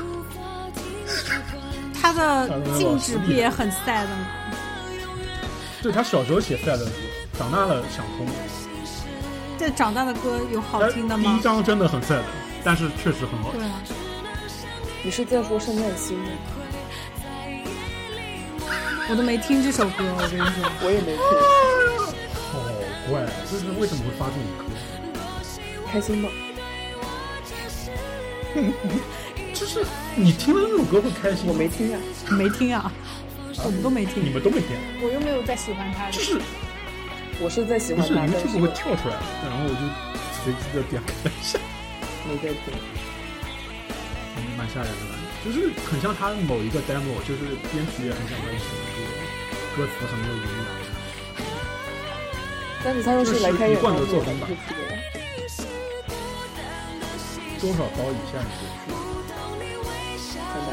[1.99, 2.47] 他的
[2.77, 4.27] 静止不也很 sad 吗？
[5.81, 6.91] 对他小时候写赛的歌，
[7.37, 8.31] 长大了想通了。
[9.57, 11.41] 这长大的歌有好听的吗第一？
[11.41, 12.25] 张真的很赛的，
[12.63, 13.67] 但是确实很好听对。
[13.67, 13.81] 啊，
[15.03, 16.25] 你是在说圣诞星吗？
[19.09, 20.47] 我都没听这首歌，我跟你说。
[20.81, 21.23] 我也没听，
[22.51, 22.59] 好
[23.09, 24.65] 怪，就是为什么会发这种歌？
[25.91, 26.29] 开心吗？
[29.53, 31.99] 就是你听了这首歌会开心吗，我没听呀、
[32.31, 32.91] 没听啊，
[33.63, 36.11] 我们都没听你，们都没听，我又没有在喜欢他的。
[36.11, 36.41] 就是
[37.39, 39.81] 我是在喜欢他，但是是你们这个会跳出来，然后我就
[40.43, 41.59] 随机的点开一下，
[42.27, 42.73] 没在听。
[44.37, 45.14] 嗯蛮吓人的，
[45.45, 47.41] 就是很像他某一个 demo，就是
[47.71, 48.53] 编曲也很像他的
[49.77, 50.65] 歌，歌词很没有营养。
[52.83, 54.47] 但是他要是来开演唱会，这是一贯的作风吧。
[57.61, 58.91] 多少包以下你就去？
[60.17, 60.35] 三
[60.65, 60.67] 百。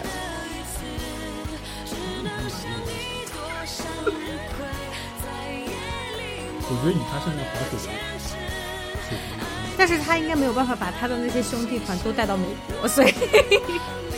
[6.64, 9.36] 我觉得以他现在滑水的水平，
[9.76, 12.46] 但是他应该没有办法把他的那些兄弟团都带到美
[12.80, 13.12] 国，所以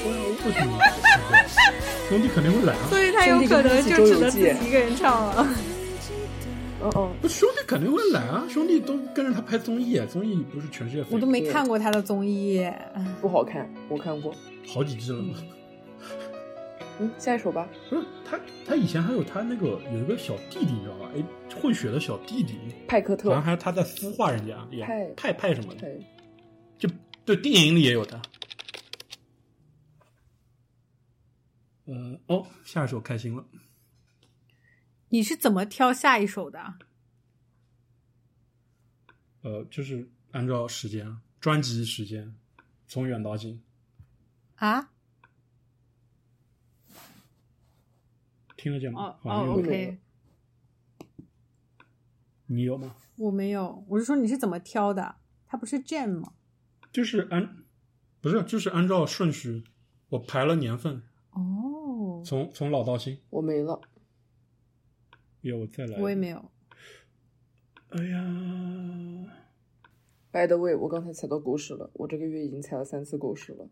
[0.04, 0.78] 为什么？
[2.08, 2.86] 兄弟肯定会来啊！
[2.88, 5.46] 所以他有可能就只能自己一个人唱了。
[6.80, 8.44] 哦哦，不，兄弟肯定会来啊！
[8.48, 12.70] 兄弟都跟着他拍综艺，综艺不是全世界我都没看过他的综艺，
[13.22, 14.34] 不好看，我看过。
[14.66, 15.34] 好几季了嘛。
[17.00, 17.66] 嗯，下一首吧。
[17.88, 21.10] 不是他，他以前还有他那个有一个小弟弟，你知道吧？
[21.16, 21.24] 哎，
[21.60, 26.00] 混血的小弟弟，派克特好像还他在孵化人家，也派派派什么的，对，
[26.78, 26.88] 就
[27.24, 28.20] 对电影里也有他。
[31.84, 33.44] 呃，哦，下一首开心了。
[35.10, 36.74] 你是怎么挑下一首的？
[39.42, 42.34] 呃，就是按照时间，专辑时间，
[42.88, 43.62] 从远到近，
[44.56, 44.90] 啊？
[48.56, 49.02] 听得见吗？
[49.02, 49.98] 哦哦，OK，
[52.46, 52.96] 你有吗？
[53.16, 55.16] 我没有，我是说你是怎么挑的？
[55.46, 56.32] 它不是 Jam 吗？
[56.90, 57.64] 就是按，
[58.22, 59.62] 不是，就是按照顺序，
[60.08, 61.02] 我排了年份，哦，
[62.24, 63.18] 从从老到新。
[63.30, 63.80] 我没了。
[65.42, 66.00] 有我再来。
[66.00, 66.50] 我也没有。
[67.90, 68.24] 哎呀
[70.32, 73.68] ，By the way，我刚才踩到狗屎了，我这个月已经踩了三次狗屎了。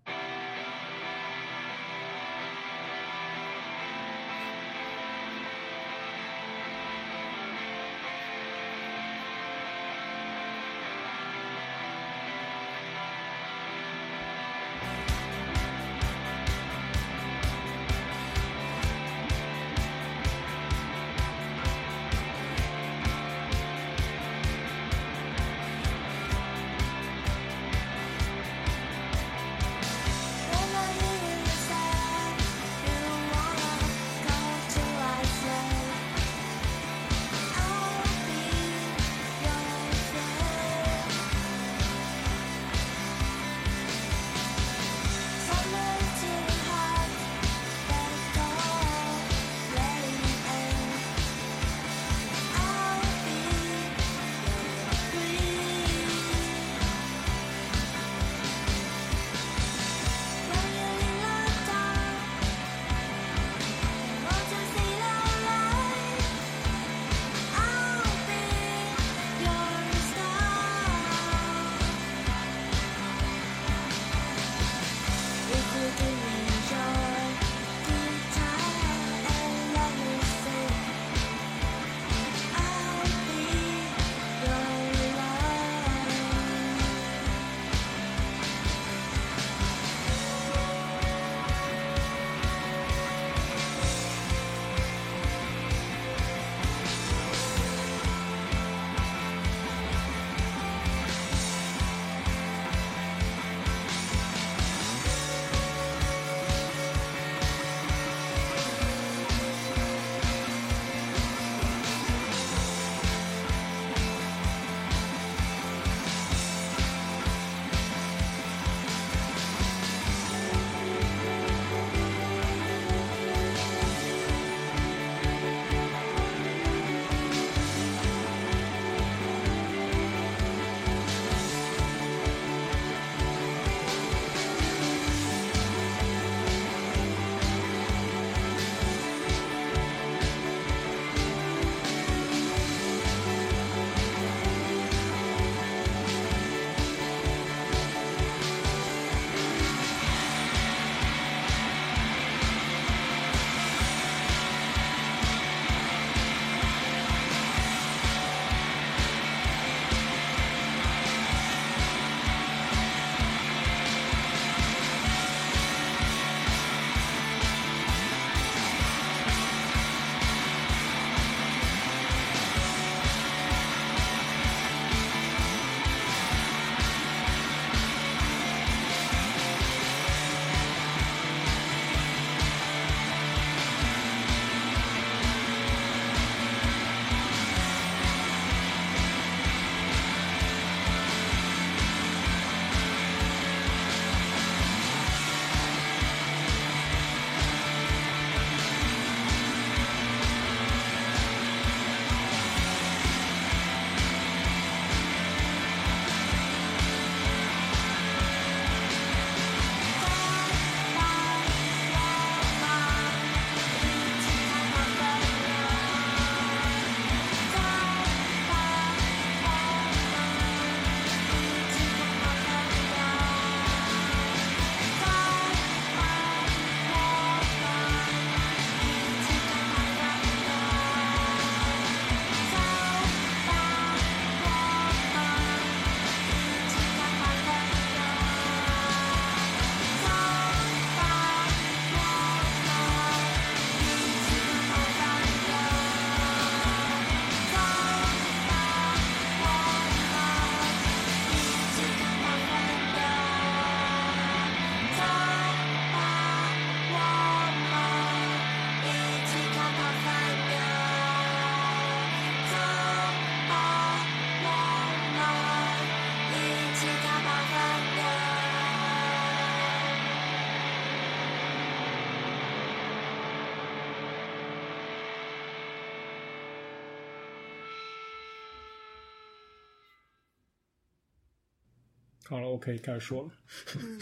[282.63, 283.31] 可以开始说了。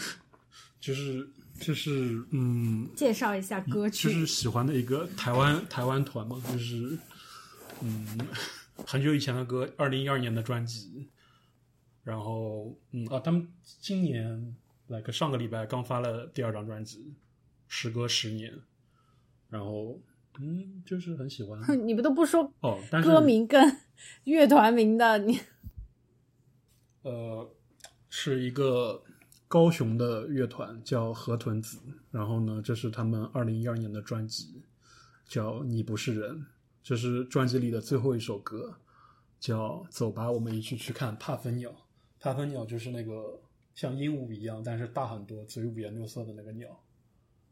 [0.79, 1.27] 就是
[1.59, 6.97] 就是嗯，介绍一下歌曲，就是喜欢的一个台湾台湾团嘛，就是
[7.81, 8.07] 嗯，
[8.85, 11.09] 很久以前的歌，二零一二年的专辑，
[12.03, 13.47] 然后嗯啊，他们
[13.79, 14.55] 今年
[14.87, 17.13] 来个上个礼拜刚发了第二张专辑，
[17.67, 18.51] 时隔十年，
[19.49, 19.99] 然后
[20.39, 23.77] 嗯，就是很喜欢 你们都不说哦，歌名跟
[24.23, 25.39] 乐团名的，你
[27.03, 27.53] 呃，
[28.13, 29.01] 是一个
[29.47, 31.79] 高雄的乐团叫河豚子，
[32.11, 34.61] 然后呢，这是他们二零一二年的专辑，
[35.25, 36.35] 叫《你不是人》，
[36.83, 38.75] 这是专辑里的最后一首歌，
[39.39, 41.69] 叫《走吧，我们一起去看帕芬鸟》。
[42.19, 43.39] 帕芬鸟就是那个
[43.75, 46.67] 像鹦鹉一样，但是大很多，嘴五颜六色的那个鸟，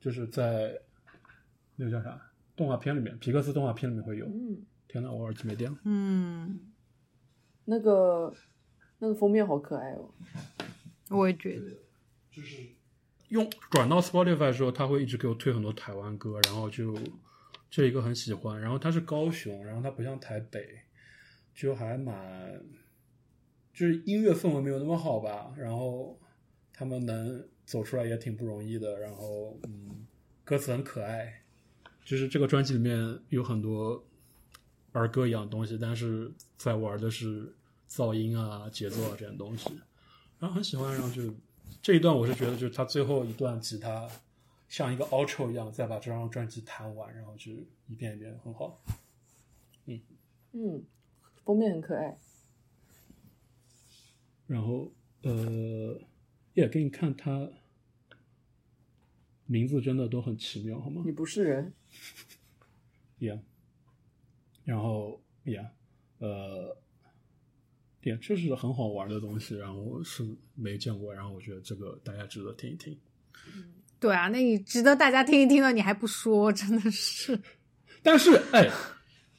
[0.01, 0.77] 就是在
[1.77, 2.21] 那个叫啥
[2.57, 4.25] 动画片里面，皮克斯动画片里面会有。
[4.25, 5.77] 嗯，天呐，我耳机没电了。
[5.85, 6.59] 嗯，
[7.63, 8.33] 那个
[8.99, 10.09] 那个封面好可爱哦。
[11.09, 11.65] 我也觉得，
[12.31, 12.57] 就是
[13.29, 16.95] 用转到 Spotify 之后，他会一直给我推很多台湾歌，然后就
[17.69, 18.59] 这一个很喜欢。
[18.59, 20.81] 然后它是高雄，然后它不像台北，
[21.55, 22.61] 就还蛮
[23.73, 25.53] 就是音乐氛围没有那么好吧。
[25.57, 26.19] 然后
[26.73, 28.99] 他们能走出来也挺不容易的。
[28.99, 30.05] 然后嗯，
[30.43, 31.41] 歌词很可爱，
[32.03, 34.03] 就是这个专辑里面有很多
[34.91, 37.53] 儿歌一样的东西，但是在玩的是
[37.89, 39.69] 噪音啊、节奏啊这种东西。
[40.39, 41.33] 然后很喜欢，然后就
[41.81, 44.07] 这一段我是觉得就是他最后一段吉他
[44.69, 47.51] 像一个 outro 一样，再把这张专辑弹完，然后就
[47.87, 48.79] 一遍一遍很好。
[50.53, 50.83] 嗯，
[51.43, 52.17] 封面很可爱。
[54.47, 54.91] 然后
[55.23, 55.99] 呃，
[56.53, 57.49] 也给你看他
[59.45, 61.73] 名字真的都很奇妙，好吗你不是人
[63.19, 63.41] ，？Yeah，
[64.63, 65.67] 然后 Yeah，
[66.19, 66.77] 呃。
[68.01, 70.23] 对，这是很好玩的东西，然后是
[70.55, 72.97] 没见过，然后我觉得这个大家值得听一听。
[73.99, 77.39] 对啊，那你值得大家听一听的，你还不说，真的是。
[78.01, 78.69] 但是，哎，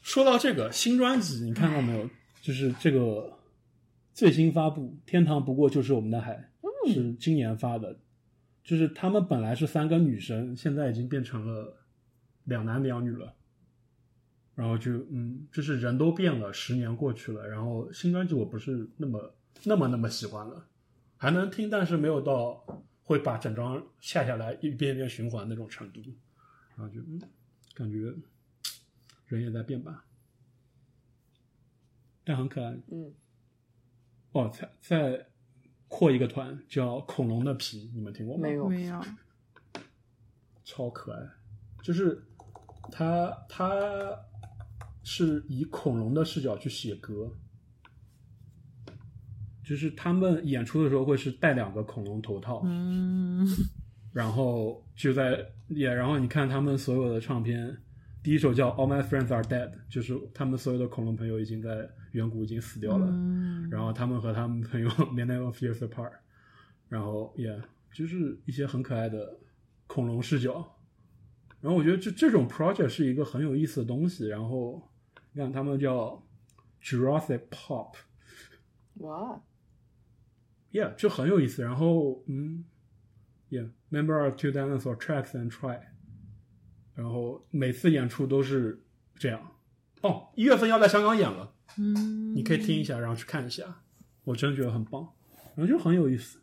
[0.03, 2.09] 说到这个新专辑，你看到没有？
[2.43, 3.39] 就是这个
[4.13, 6.51] 最新发布，《天堂不过就是我们的海》，
[6.93, 7.99] 是今年发的。
[8.63, 11.77] 就是他们本来是三个女生，现在已经变成了
[12.45, 13.35] 两男两女了。
[14.61, 19.35] 然后就嗯，就是人都变了，十年过去了，然后新专辑我不是那么
[19.65, 20.67] 那么那么喜欢了，
[21.17, 22.63] 还能听，但是没有到
[23.03, 26.03] 会把整张下下来一遍一遍循环那种程度。
[26.77, 27.19] 然后就嗯，
[27.73, 28.13] 感觉
[29.29, 30.05] 人也在变吧，
[32.23, 32.79] 但很可爱。
[32.93, 33.15] 嗯，
[34.33, 35.27] 哦，再再
[35.89, 38.43] 扩一个团叫恐龙的皮，你们听过吗？
[38.43, 38.69] 没有。
[38.69, 39.03] 没有，
[40.65, 41.27] 超可爱，
[41.83, 42.23] 就是
[42.93, 44.15] 他他
[45.13, 47.33] 是以恐龙的视角去写歌，
[49.65, 53.45] 就是他们演出的时候会是戴两个恐龙头套，嗯，
[54.13, 57.77] 然后就在也，然后你看他们所有的唱片，
[58.23, 63.69] 第一首叫《All My Friends Are Dead》，就是他们所有的恐龙朋友已经在远古已经死掉了，嗯。
[63.69, 66.13] 然后他们和他们朋友 Million of Years Apart，
[66.89, 67.61] 然后也
[67.93, 69.37] 就是一些很可爱的
[69.89, 70.79] 恐龙视角，
[71.61, 74.81] 然后我觉得这这种 project 是一个很有意思的东西，然后
[75.33, 76.23] 你看他们叫
[76.83, 77.95] Jurassic Pop。
[78.95, 79.41] 哇
[80.73, 81.63] ，Yeah，就很有意思。
[81.63, 82.65] 然后，嗯
[83.51, 85.81] ，Yeah，Member of Two Dinosaur Tracks and Try。
[86.95, 88.83] 然后每次演出都是
[89.15, 89.57] 这样。
[90.03, 93.83] 哦，一月份要在香港演了，嗯，你可以听一下，然后去看一下。
[94.25, 95.15] 我真的觉得很棒，
[95.55, 96.43] 然后就很有意思。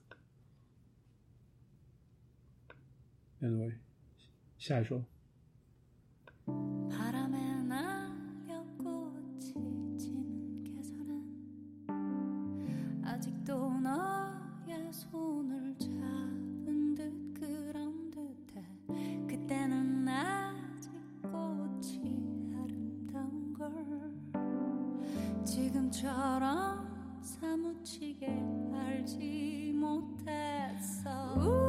[3.41, 3.76] Anyway，
[4.57, 5.03] 下一首。
[13.18, 18.64] 아직도 너의 손을 잡은 듯 그런 듯해.
[19.27, 20.91] 그때는 아직
[21.23, 23.73] 꽃이 아름다운 걸.
[25.44, 28.27] 지금처럼 사무치게
[28.72, 31.66] 알지 못했어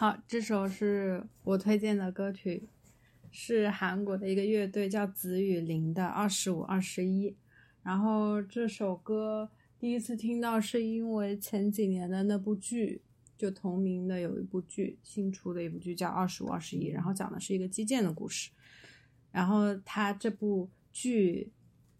[0.00, 2.70] 好，这首是我推荐的歌曲，
[3.30, 7.30] 是韩国的一个乐队叫紫雨林的《二十五二十一》。
[7.82, 13.02] 然后这首歌第一次听到是因为前几年的那部剧，
[13.36, 18.50] 就同名的有一部剧，新出的一部剧叫《二十五二十一》，然后讲的是一个击剑的故事。
[19.30, 21.52] 然后它这部剧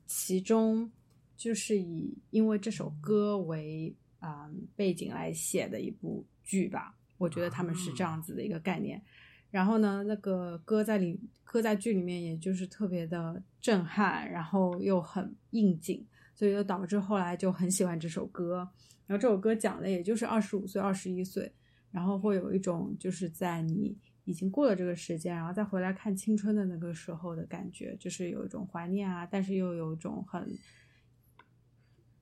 [0.07, 0.91] 其中
[1.37, 9.03] 就是以因为这首歌为啊、嗯背景来写的一部剧吧，我觉得他们是这样子的一个概念。
[9.51, 18.71] 然后呢，那个歌在里歌在剧里面，也就是特别的震撼，然后又很应景，所以就导致后来就很喜欢这首歌。
[19.07, 21.53] 然后这首歌讲的也就是二十五岁、二十一岁，
[21.91, 30.49] 然后会有一种就是在你已经过了这个时间，然后再回来看青春的那个时候的感觉，就是有一种怀念啊，但是又有一种很，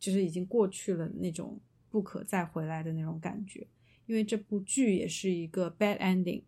[0.00, 1.60] 就是已经过去了那种
[1.90, 3.66] 不可再回来的那种感觉。
[4.08, 6.42] 因为这部剧也是一个 bad ending，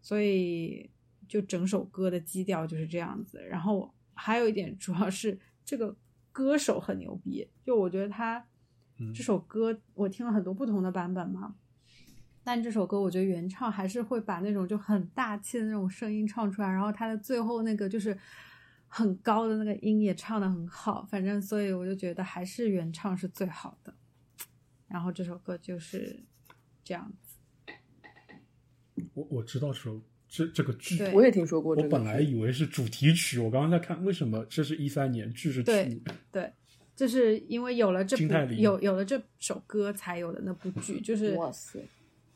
[0.00, 0.90] 所以
[1.26, 3.42] 就整首歌的基调就是这样子。
[3.48, 5.96] 然后还有一点，主要是这个
[6.30, 8.46] 歌手很牛逼，就我觉得他
[8.98, 11.56] 嗯这首歌我听了很多不同的版本嘛，
[12.44, 18.16] 但这首歌我觉得原唱还是会把那种就很大气的那种声音唱出来，然后他的最后那个就是
[18.86, 23.94] 很高的那个音也唱得很好，反正所以我就觉得还是原唱是最好的。
[24.86, 26.22] 然后这首歌就是
[26.86, 27.72] 这样子，
[29.14, 31.92] 我我知道这首这这个剧，我也听说过这个剧。
[31.92, 36.00] 我本来以为是主题曲，我刚刚在看，为什么这是一三年，剧是去对？
[36.30, 36.52] 对，
[36.94, 38.16] 就是因为有了这
[38.54, 41.84] 有有了这首歌才有的那部剧，就是哇塞，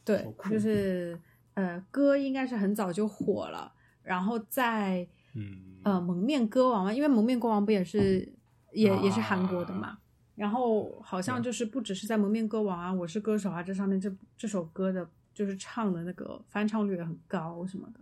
[0.05, 1.17] 对就是
[1.55, 3.73] 呃，歌应该是很早就火了，
[4.03, 8.35] 然后在嗯，呃蒙面歌王嘛，因为蒙面歌王不也是
[8.73, 9.99] 也也是韩国的啊嘛，
[10.41, 18.01] 然后好像就是不只是在蒙面歌王啊、我是歌手啊这上面这这首歌的，就是唱的那个翻唱率也很高什么的，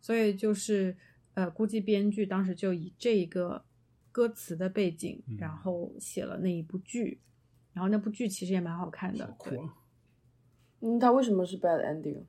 [0.00, 0.96] 所以就是
[1.34, 3.64] 呃，估计编剧当时就以这一个
[4.12, 5.36] 歌词的背景，嗯。
[5.38, 7.20] 然后写了那一部剧，
[7.72, 9.74] 然后那部剧其实也蛮好看的，对酷，啊！
[10.82, 12.22] 嗯，他为什么是 bad ending？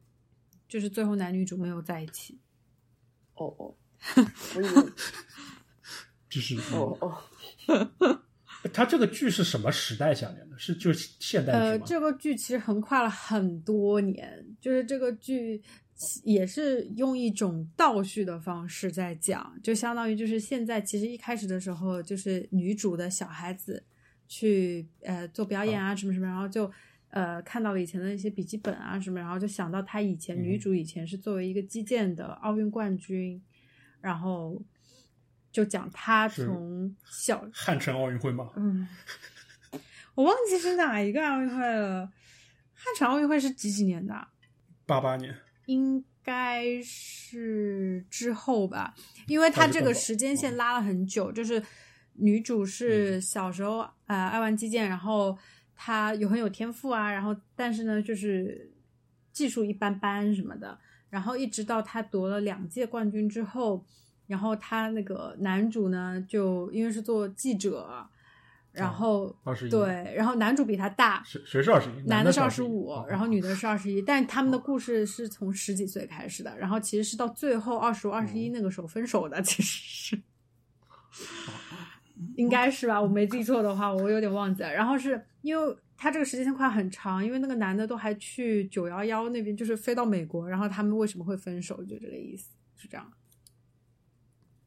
[0.67, 2.39] 就是最后男女主没有在一起。
[3.35, 3.75] 哦哦，
[4.55, 4.91] 我以为
[6.27, 7.21] 就是哦哦，
[8.73, 10.57] 它这个剧是什么时代下面的？
[10.57, 11.79] 是就是现代呃？
[11.79, 15.61] 这个剧其实横跨了很多年，就是这个剧
[16.23, 23.83] 也是用一种倒叙的方式在讲，就相当于就是现在其实一开始的时候，就是女主的小孩子
[24.27, 26.71] 去呃做表演啊什么什么，然后就
[27.09, 33.41] 呃看到了以前的一些笔记本啊什么，然后就想到她以前、嗯女主以前是作为一个击剑的奥运冠军，
[34.01, 34.61] 然后
[35.51, 38.49] 就讲她从小汉城奥运会吗？
[38.55, 38.87] 嗯，
[40.15, 42.09] 我忘记是哪一个奥运会了。
[42.73, 44.27] 汉城奥运会是几几年的啊？
[44.85, 45.35] 八八年，
[45.67, 48.95] 应该是之后吧，
[49.27, 51.61] 因为他这个时间线拉了很久，就是
[52.13, 55.37] 女主是小时候呃爱玩击剑，然后
[55.75, 58.71] 她有很有天赋啊，然后但是呢就是
[59.31, 60.79] 技术一般般什么的，
[61.09, 63.85] 然后一直到她夺了两届冠军之后，
[64.31, 68.07] 然后他那个男主呢就因为是做记者，
[68.71, 72.07] 然后、二十一，，对，然后男主比他大，谁谁是二十一？
[72.07, 80.21] 男的是二的十十五哦，然后女的是二十一，但他们的故事是从十几岁开始的，然后其实是到最后二十五、二十一那个时候分手的，其实是
[82.37, 83.01] 应该是吧？
[83.01, 84.71] 我没记错的话，我有点忘记了。
[84.71, 93.11] 然后是因为他这个时间线块很长，因为那个男的都还去九幺幺那边，就是飞到美国，然后他们为什么会分手，就这个意思，是这样。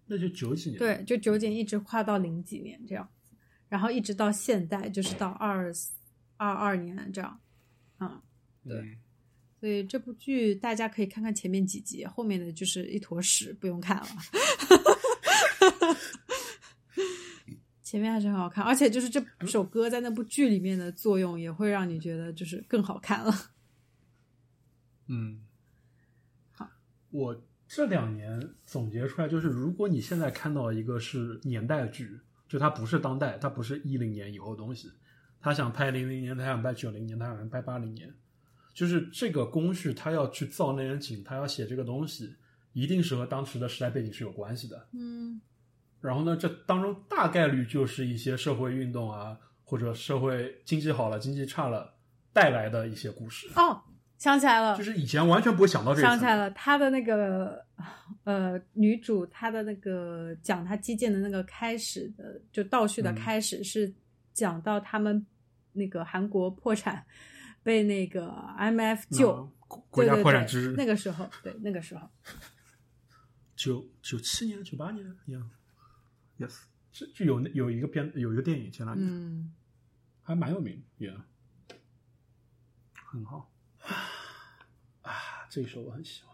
[0.06, 3.32] 那就九几年，对，就九几年一直跨到零几年这样子，
[3.68, 5.72] 然后一直到现代，就是到二
[6.36, 7.40] 二二年这样，
[8.00, 8.20] 嗯。
[8.66, 8.96] 对嗯
[9.60, 14.06] 所以这部剧大家可以看看前面几集，后面的就是一坨屎，不用看了。
[17.82, 23.32] 前面还是很好看，而且就是这首歌在那部剧里面的作用，也会让你觉得就是更好看了。
[25.06, 25.40] 嗯，
[26.50, 26.68] 好，
[27.10, 34.90] 我这两年总结出来就是，如果你现在看到一个是年代剧，就它不是当代，它不是一零年以后的东西，
[35.40, 38.12] 他想拍零零年，他想拍九零年，他想拍八零年，
[38.72, 42.34] 就是这个工序，他要去造那些景，他要写这个东西，
[42.72, 44.86] 一定是和当时的时代背景是有关系的。
[44.92, 45.40] 嗯
[46.00, 49.34] 然后呢，这当中大概率就是一些社会运动啊，
[49.64, 51.94] 或者社会经济好了、经济差了
[52.30, 53.80] 带来的一些故事，哦，
[54.24, 56.08] 想起来了，就是以前完全不会想到这个。
[56.08, 57.62] 想起来了，他的那个
[58.24, 63.14] 呃女主，她的那个讲她击剑的那个开始的，就倒叙的嗯。
[63.14, 63.92] 开始是
[64.32, 65.26] 讲到他们
[65.72, 67.04] 那个韩国破产，
[67.62, 68.28] 被那个
[68.58, 69.30] IMF 救。
[69.30, 69.50] 嗯
[69.90, 72.08] 国家破产之日，那个时候，对那个时候，
[73.56, 75.50] 九九七年、九八年一样
[76.38, 76.60] ，yes，
[76.92, 79.52] 是就有有一个片有一个电影前两年、嗯，
[80.22, 81.16] 还蛮有名的，yeah，
[82.94, 83.38] 很好。
[83.38, 83.53] 啊，
[85.54, 86.33] 这一首我很喜欢。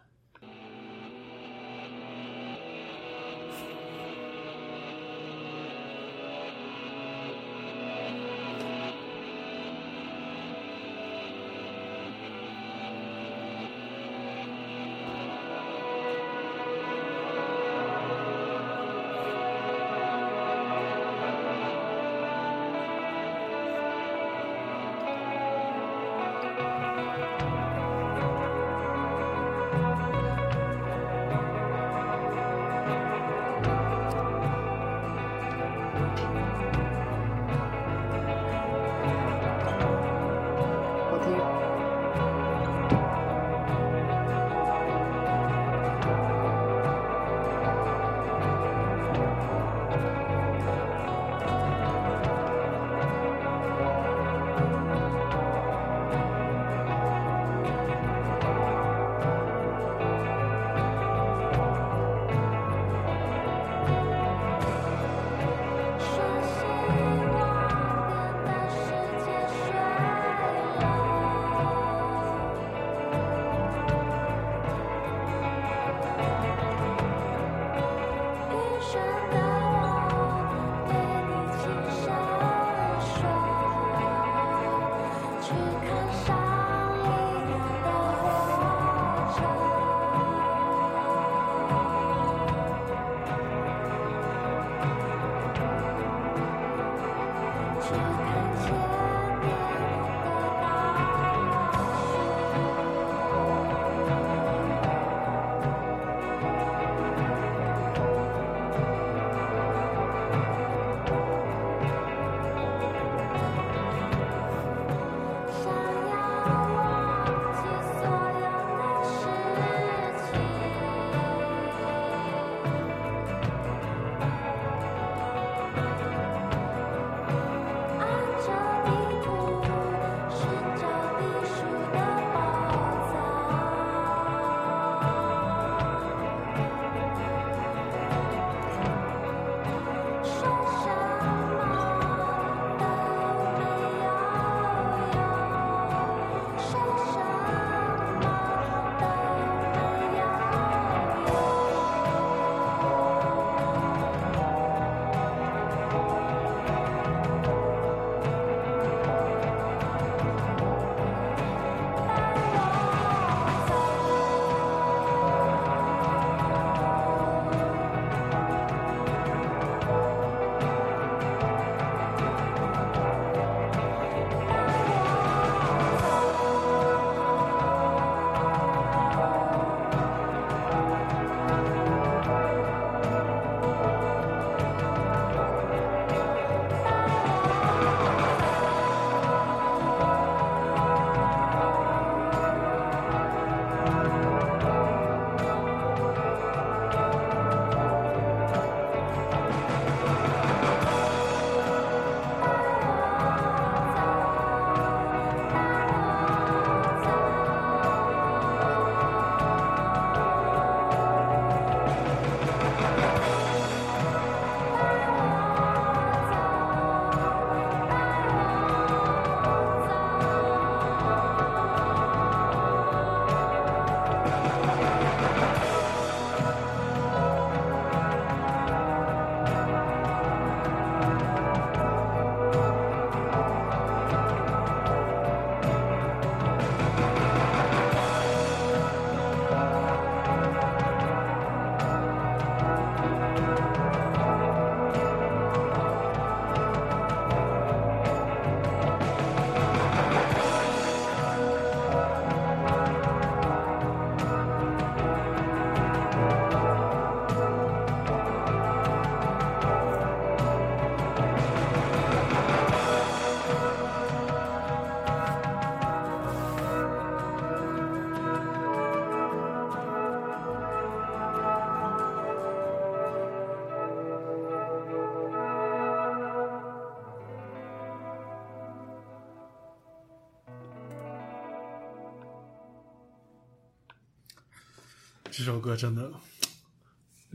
[285.41, 286.12] 这首歌真的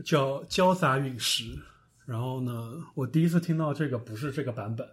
[0.04, 1.42] 叫《交杂陨石》。
[2.04, 4.88] 然后呢，我第一次听到这个不是这个版本，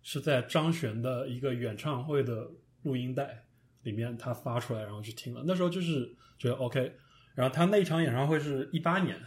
[0.00, 2.48] 是在张悬的一个演唱会的
[2.82, 3.44] 录音带
[3.82, 5.42] 里面他发出来，然后去听了。
[5.44, 6.94] 那时候就是觉得 OK。
[7.34, 9.20] 然后他那一场演唱会是一八年，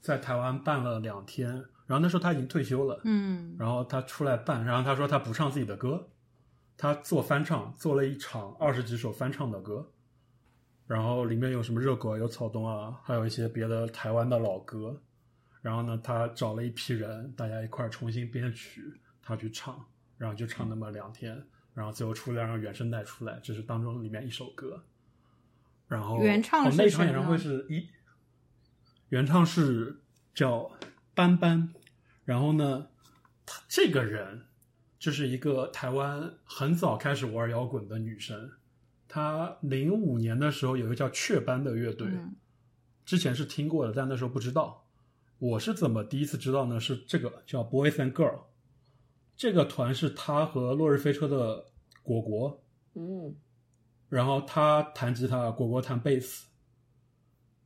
[0.00, 1.50] 在台湾办了两天。
[1.86, 6.08] 然后那时候他已经退休了，嗯然后他出来办，然后他说他不唱自己的歌，
[6.78, 9.86] 他做翻唱，做了一场二十几首翻唱的歌，
[10.88, 15.00] 然后里面有什么热狗啊，有草东啊，还有一些别的台湾的老歌。
[15.60, 19.84] 然后呢，他找了一批人，大家一块儿重新编曲，他去唱，
[20.16, 21.40] 然后就唱那么两天，
[21.74, 24.82] 然后最后出来让原声带出来，这是当中里面一首歌。
[25.88, 27.88] 然后原唱哦是谁那场演唱会是一，
[29.10, 30.00] 原唱是
[30.34, 30.70] 叫
[31.14, 31.74] 斑斑，
[32.24, 32.86] 然后呢，
[33.44, 34.46] 他这个人
[34.98, 38.52] 就是一个台湾很早开始玩摇滚的女生，
[39.08, 42.36] 她零五年的时候有一个叫雀斑的乐队，嗯
[43.04, 44.84] 之前是听过的，但那时候不知道。
[45.38, 46.78] 我是怎么第一次知道呢？
[46.78, 48.40] 是这个叫 Boys and Girl，
[49.36, 51.64] 这个团是他和落日飞车的
[52.02, 52.60] 果果，
[52.94, 53.34] 嗯，
[54.08, 56.48] 然后他弹吉他，果果弹贝斯，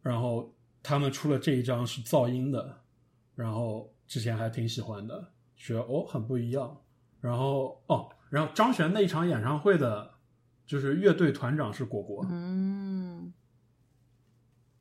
[0.02, 2.80] 然后他们出了这一张是噪音的，
[3.34, 6.78] 然后之前还挺喜欢的，觉得哦很不一样。
[7.20, 10.11] 然后哦，然后张悬那一场演唱会的，
[10.66, 13.32] 就是乐队团长是果果，嗯。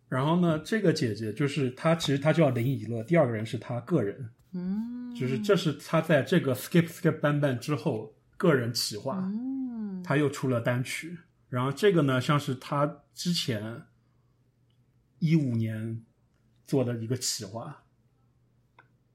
[0.07, 10.03] 然后呢，这个姐姐就是她，其实她叫林以乐，第二个人是她个人，嗯，就是这是她在这个 Skip Skip Bang Bang 之后个人企划，嗯。
[10.03, 11.15] 他又出了单曲，
[11.47, 13.83] 然后这个呢，像是她之前
[15.19, 16.03] 一五年
[16.65, 17.83] 做的一个企划，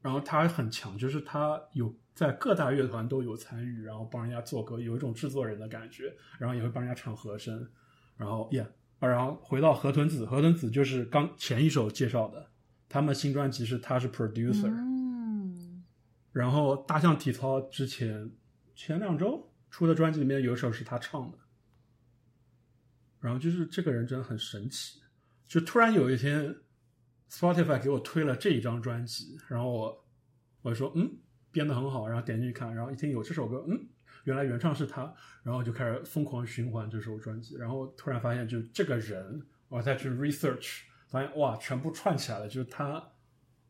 [0.01, 7.68] 然后他很强，就是他有在各大乐团都有参与，然后帮人家做歌，有一种制作人的感觉，然后也会帮人家唱和声，
[8.16, 8.66] 然后耶，
[9.01, 12.51] 啊然后回到河豚子，河豚子就是刚前一首介绍的，
[12.88, 15.84] 他们新专辑是他是 producer，、嗯。
[16.32, 18.32] 然后大象体操之前
[18.74, 21.38] 前两周出的专辑里面有一首是他唱的，
[23.20, 25.02] 然后就是这个人真的很神奇，
[25.47, 26.56] 就突然有一天
[27.30, 30.05] ，Spotify 给我推了这一张专辑，然后我
[30.62, 31.18] 我就说嗯
[31.57, 33.81] 编的很好，然后点进去看，然后一听有这首歌，嗯
[34.24, 35.11] 原来原唱是他，
[35.43, 43.03] 然后就开始疯狂循环这首专辑，然后突然发现就这个人，我再去 research，发现哇全部串起来了，就是他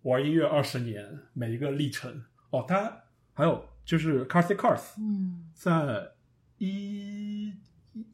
[0.03, 2.25] 玩音乐二十年每一个历程。
[2.51, 3.05] 哦，他
[3.35, 6.11] 还有就是 Carthy Carth，嗯在
[6.59, 7.55] 一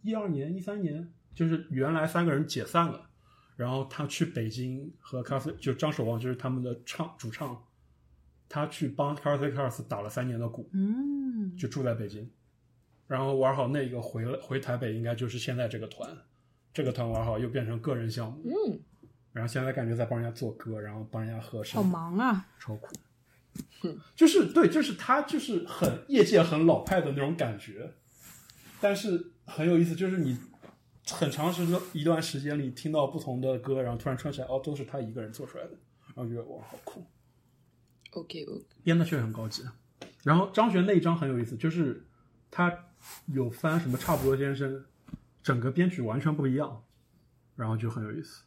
[0.02, 3.08] 一二年、一三年，就是原来三个人解散了，
[3.56, 7.64] 然后他去北京和 Carthy 就张守望就是他们的唱主唱，
[8.52, 12.28] 他去帮 Carthy Carth 打了三年的鼓，嗯，就住在北京，
[13.06, 16.14] 然后玩好那个回了回台北，应该就是现在这个团，
[16.70, 18.78] 这个团玩好又变成个人项目，嗯，
[19.32, 22.94] 然后现在感觉在帮人家做歌，然后帮人家和声，好忙啊，超酷。
[24.14, 27.90] 就是对，就是他就是很业界很老派的那种感觉，
[28.82, 30.36] 但是很有意思，就是你
[31.10, 35.70] 很长时间一段时间里听到不同的歌，然后突然串起来，哦，都是他一个人做出来的，
[36.14, 37.02] 然后觉得哇，好酷，
[38.12, 39.62] OK OK，编的确实很高级。
[40.22, 42.04] 然后张悬那一张很有意思，就是
[42.50, 42.72] 他
[43.26, 44.84] 有翻什么差不多先生，
[45.42, 46.84] 整个编曲完全不一样，
[47.56, 48.44] 然后就很有意思。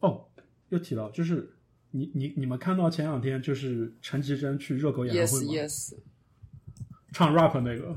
[0.00, 0.26] 哦，
[0.68, 1.56] 又提到就是
[1.90, 5.94] 你你你们看到前两天就是陈绮贞去热狗演唱会吗 yes，
[7.12, 7.96] 唱 rap 那个，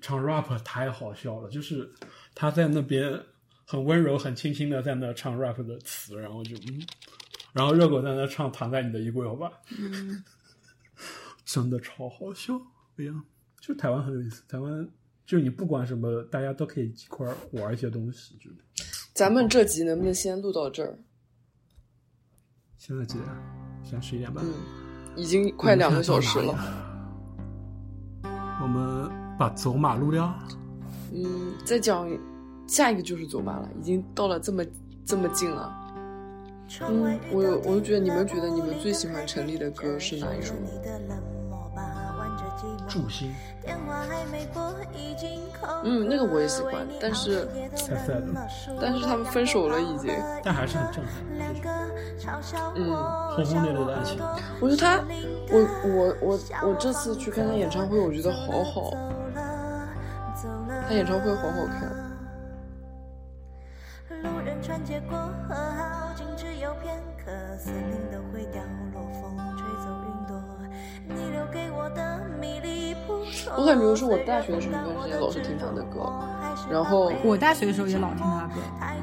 [0.00, 1.92] 唱 rap 太好笑了，就是
[2.34, 3.20] 他在那边
[3.64, 6.80] 很温柔、很轻轻的在那唱 rap 的词，然后就嗯，
[7.52, 10.22] 然后热狗在那唱《躺在你的衣柜》，好吧， 嗯
[11.44, 12.54] 真的超好笑。
[12.98, 13.12] 哎呀，
[13.60, 14.88] 就台湾很有意思，台湾
[15.24, 18.36] 就你不管什么，大家都可以一块儿玩一些东西。
[18.36, 18.50] 就
[19.14, 20.98] 咱们这集能不能先录到这儿？
[22.76, 23.26] 现在几点？
[23.82, 24.44] 现在十一点半。
[24.44, 24.52] 嗯，
[25.16, 26.54] 已经快两个小时了。
[28.60, 30.32] 我们把走马录掉。
[31.14, 32.06] 嗯，再讲
[32.66, 34.64] 下一个就是走马了，已经到了这么
[35.06, 35.87] 这么近了。
[36.88, 40.54] 嗯，我有，我就觉得你们觉得你们最喜欢陈粒的歌是哪一首？
[42.88, 43.32] 祝星
[45.84, 47.46] 嗯，那个我也喜欢，但是
[47.76, 48.46] 太 sad 了，
[48.80, 50.10] 但是他们分手了已经。
[50.42, 51.12] 但还是很震撼。
[52.74, 52.96] 嗯，
[53.36, 54.18] 轰轰烈烈的爱情。
[54.60, 55.04] 我觉得他，
[55.50, 56.38] 我我我
[56.68, 58.90] 我这次去看他演唱会，我觉得好好，
[60.88, 61.94] 他演唱会好好看。
[67.58, 68.62] 森林都会掉
[68.94, 70.40] 落，风吹走云朵。
[71.08, 73.52] 你留给我的迷离扑朔。
[73.56, 76.12] 我感觉是我大学的时候那段时间老是听他的歌，
[76.70, 78.60] 然后我大学的时候也老听他歌。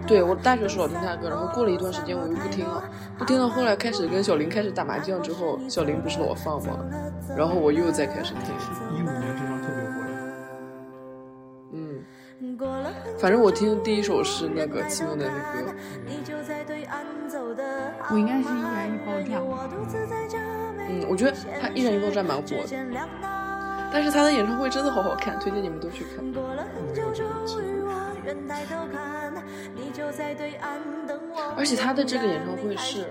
[0.08, 2.84] 对我大学时候老听他的歌，然后过了一段时间我又不听了，
[3.18, 3.50] 不听了。
[3.50, 6.78] 后来开始跟小林开始打麻将之后，小林不是老放吗？
[7.36, 8.56] 然后我又再开始听。
[8.96, 9.96] 一五年这张特别火，
[11.74, 12.06] 嗯，
[13.18, 15.74] 反正我听的第一首是那个齐梦楠的歌，
[16.06, 16.45] 你就在对岸走的
[18.12, 19.40] 我应该是一燃一爆炸
[20.88, 22.68] 嗯，我觉得他一燃一爆炸蛮火的，
[23.92, 26.24] 但是他的演唱会真的好好看，推荐你们都去看。
[31.58, 33.08] 而且他的这个演唱会是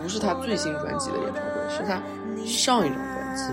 [0.00, 2.00] 不是他最新专辑的演唱会，是他
[2.44, 3.44] 上一张专辑。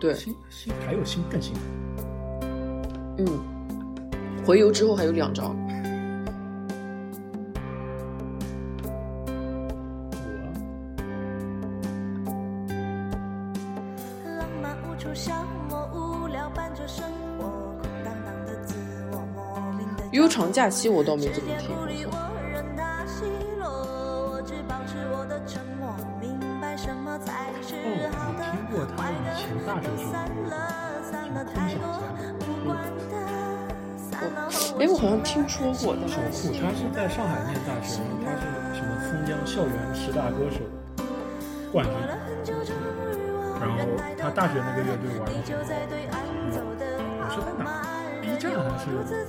[0.00, 1.54] 对，新新还有新更新，
[3.18, 3.26] 嗯，
[4.44, 5.56] 回游之后还有两张。
[20.12, 22.12] 悠长假期我倒没怎么听，不理我，
[28.38, 30.52] 听过他以前大学时候散了，
[31.10, 31.84] 散了太多
[32.40, 32.78] 无关
[33.10, 33.12] 的，
[34.10, 40.64] 散了后哎，我好像听说过，但好是酷，他是在上海念大学，他是什么松江校园十大歌手
[41.70, 41.92] 冠军，
[43.60, 43.76] 然后
[44.16, 46.88] 他大学那个乐队玩的挺好的，
[47.20, 47.97] 我是在哪
[48.38, 48.84] ？B 站还是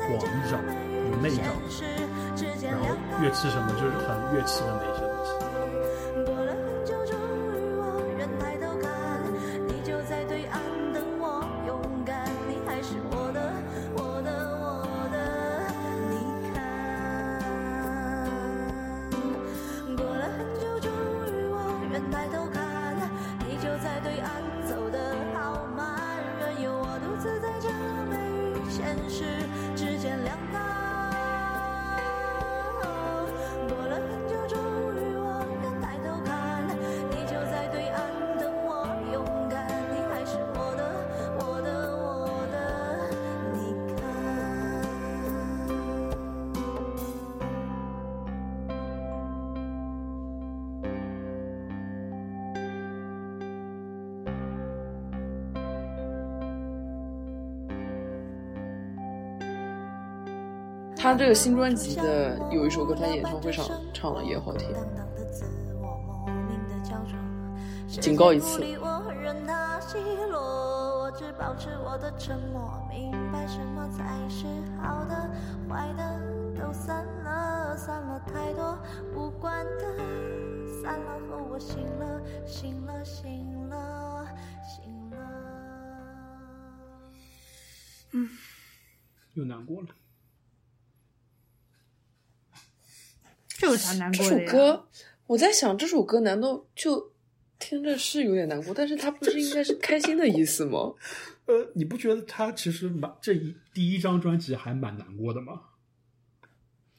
[0.08, 0.62] 广义上
[1.10, 1.46] 有那一张，
[2.62, 2.86] 然后
[3.22, 5.02] 乐器什么就是很乐器的那些
[61.10, 64.70] 他这个新专辑的有一首歌，他演唱会上唱了也好听。
[67.88, 69.98] 警告一次我任它奚
[70.30, 74.46] 落，我只保持我的沉默，明白什么才是
[74.80, 75.16] 好的，
[75.68, 76.22] 坏的
[76.56, 78.78] 都散了，散了太多
[79.16, 79.98] 无关的，
[80.84, 84.28] 散了后我醒了，醒了，醒了，
[84.64, 85.18] 醒了。
[89.34, 89.88] 又难过了，
[93.60, 94.50] 这有啥难过的呀？
[94.50, 94.88] 首歌，
[95.28, 97.12] 我在想这首歌难道就
[97.60, 100.94] 听着是有点难过，但是它不是应该是开心的意思吗？
[101.46, 105.62] 呃，你不觉得他其实蛮这一第一张专辑还蛮难过的吗？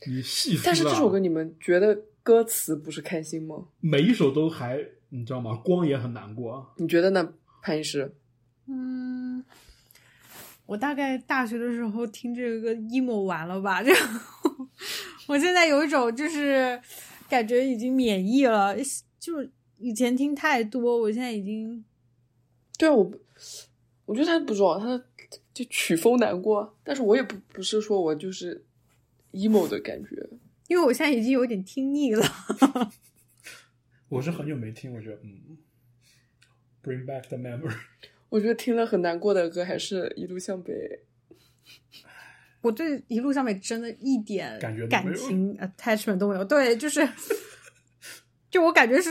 [0.06, 3.64] 你细思啊，但是这首歌你们觉得歌词不是开心吗？
[3.80, 5.54] 每一首都还你知道吗？
[5.64, 6.66] 光也很难过啊。
[6.76, 7.32] 你觉得呢，
[7.62, 8.14] 潘医师？
[8.66, 9.44] 嗯，
[10.70, 14.68] 我大概大学的时候听这个 emo 完了吧， 然后
[15.26, 16.80] 我现在有一种就是
[17.28, 18.76] 感觉已经免疫了，
[19.18, 21.84] 就是以前听太多，我现在已经
[22.78, 23.18] 对啊，我不
[24.04, 25.02] 我觉得他不知道，他
[25.52, 28.64] 就曲风难过，但是我也不不是说我就是
[29.32, 30.30] emo 的感觉。
[30.68, 32.24] 因为我现在已经有点听腻了。
[34.08, 35.58] 我是很久没听，我觉得嗯
[36.80, 37.74] ，Bring back the memory。
[38.30, 40.72] 我觉得听了很难过的歌还是一路向北。
[42.62, 46.44] 我对一路向北真的一点感觉感情 attachment 都没有。
[46.44, 47.08] 对，就是，
[48.50, 49.10] 就我感觉是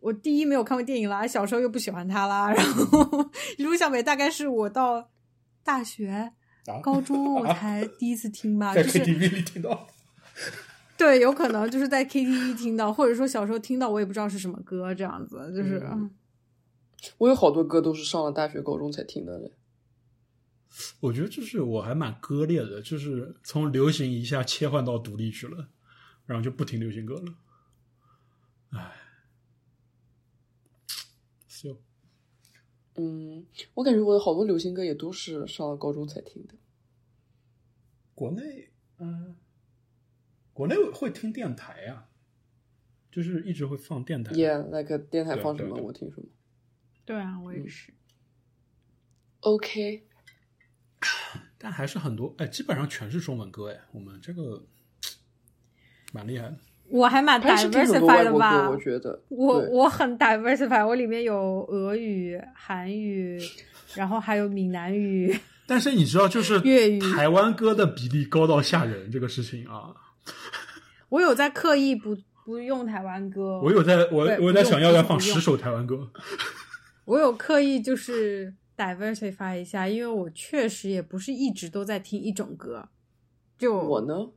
[0.00, 5.10] 我第一没有看过电影啦，小时候又不喜欢他啦，然后一路向北大概是我到
[5.64, 6.30] 大学、啊
[6.82, 9.86] 高中我才第一次听吧，在就是 KTV 里听到，
[10.96, 15.80] 对，有可能就是在 KTV 听到，或者说小时候听到，我也不知道是什么歌，这样子就是。
[15.90, 16.10] 嗯
[17.18, 19.52] 我有好多歌都是上了大学、高中才听的嘞。
[21.00, 25.68] 我觉得就是我还蛮割裂的，就是从流行一下切换到独立去了，
[26.24, 27.34] 然后就不听流行歌了。
[28.70, 28.96] 唉
[31.48, 31.76] ，still
[32.94, 36.54] 嗯，我感觉我的好多流行歌也都是上了高中才听的。
[38.14, 39.36] 国内，嗯、
[40.54, 42.08] 国内会听电台呀、
[43.10, 44.34] 就是一直会放电台。
[44.36, 46.26] 耶、那个电台放什么我听什么。
[47.04, 47.92] 对啊，我也是。
[49.40, 50.04] OK，
[51.58, 54.64] 但还是很多哎，基本上全是中文歌哎，我们这个
[56.12, 56.56] 蛮厉害的。
[56.88, 59.22] 我还蛮还是听很多 diversified 外国的吧歌，我觉得。
[59.30, 63.40] 我我很 diversified，我里面有俄语、韩语，
[63.94, 65.34] 然后还有闽南语。
[65.66, 69.94] 但是你知道，就是粤语台湾歌的比例高到吓人，这个事情啊，
[71.08, 76.10] 我有在刻意不不用台湾歌，我有在我我有在想要不要放十首台湾歌。
[77.04, 82.88] 我有刻意就是 diversify 一下，因为我确实也不是一直都在听一种歌，
[83.58, 84.30] 就我呢，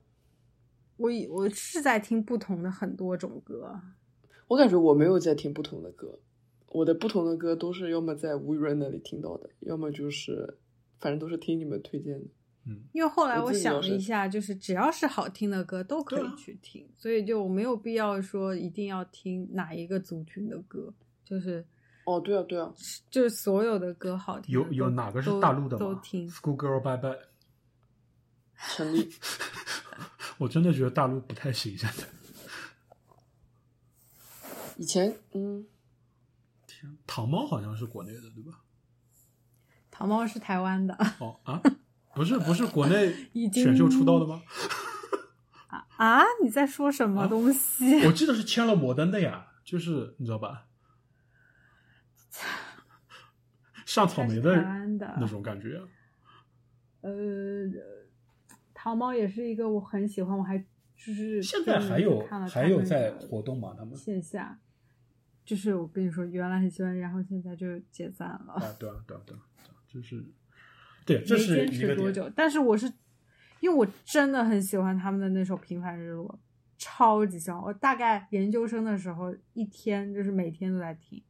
[0.98, 3.82] 我以我是在听不同的很多种歌。
[4.48, 6.20] 我感觉我没有在听不同的歌，
[6.70, 10.58] 我的不同的歌都是要么在吴雨润那里听到的，要么就是
[11.00, 12.26] 反正都是听你们推荐的。
[12.94, 20.92] 因为后来我想了一下，就是只要是好听的歌都可以去听，所以就没有必要说一定要听哪一个族群的歌，
[21.24, 21.64] 就是
[22.06, 22.72] 哦，对啊，对啊，
[23.10, 26.30] 就是所有的歌好听有有哪个是大陆的吗都听。
[26.30, 27.20] ？Schoolgirl Bye Bye，
[28.76, 29.12] 成立。
[30.38, 32.04] 我真的觉得大陆不太行现在。
[34.78, 35.66] 以前，嗯，
[36.68, 38.60] 天糖猫好像是国内的，对吧？
[39.90, 41.62] 糖猫是台湾的哦啊，
[42.14, 43.16] 不是不是国内
[43.54, 44.42] 选秀出道的吗？
[45.98, 46.22] 啊！
[46.44, 48.04] 你在说什么啊东西？
[48.06, 50.66] 我记得是签了摩登的呀，就是你知道吧？
[53.96, 54.54] 上草莓的
[55.18, 55.80] 那种感觉。
[57.00, 57.10] 呃，
[58.74, 62.20] 糖猫也是一个我很喜欢，我还就是现在还有
[62.52, 63.74] 还有在活动吗？
[63.78, 64.60] 他们线下，
[65.46, 68.54] 就是我跟你说，原来很喜欢，然后现在就解散了。
[68.56, 69.42] 啊，对啊，对啊，对啊，
[69.88, 70.22] 就是
[71.06, 71.90] 对，这没是坚一个点。
[71.90, 72.92] 持多久，但是我是
[73.62, 76.28] 因为我真的很喜欢他们的那首《平凡日落》，
[76.78, 77.62] 超级喜欢。
[77.62, 81.24] 我大概研究生的时候，一天就是每天都在听，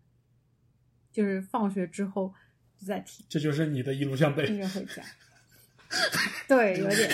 [1.11, 2.33] 就是放学之后
[2.77, 4.59] 就在听，这就是你的一路向听北。
[4.59, 5.01] 着回家。
[6.47, 7.09] 对，有点，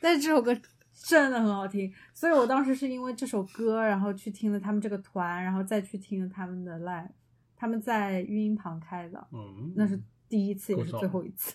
[0.00, 0.56] 但是这首歌
[0.92, 7.10] 真的很好听，所以我当时是因为这首歌，然后去听了他们这个团，然后再去听了他们的 live，
[7.54, 11.54] 他们在育婴堂开的，嗯，那是第一次也是最后一次。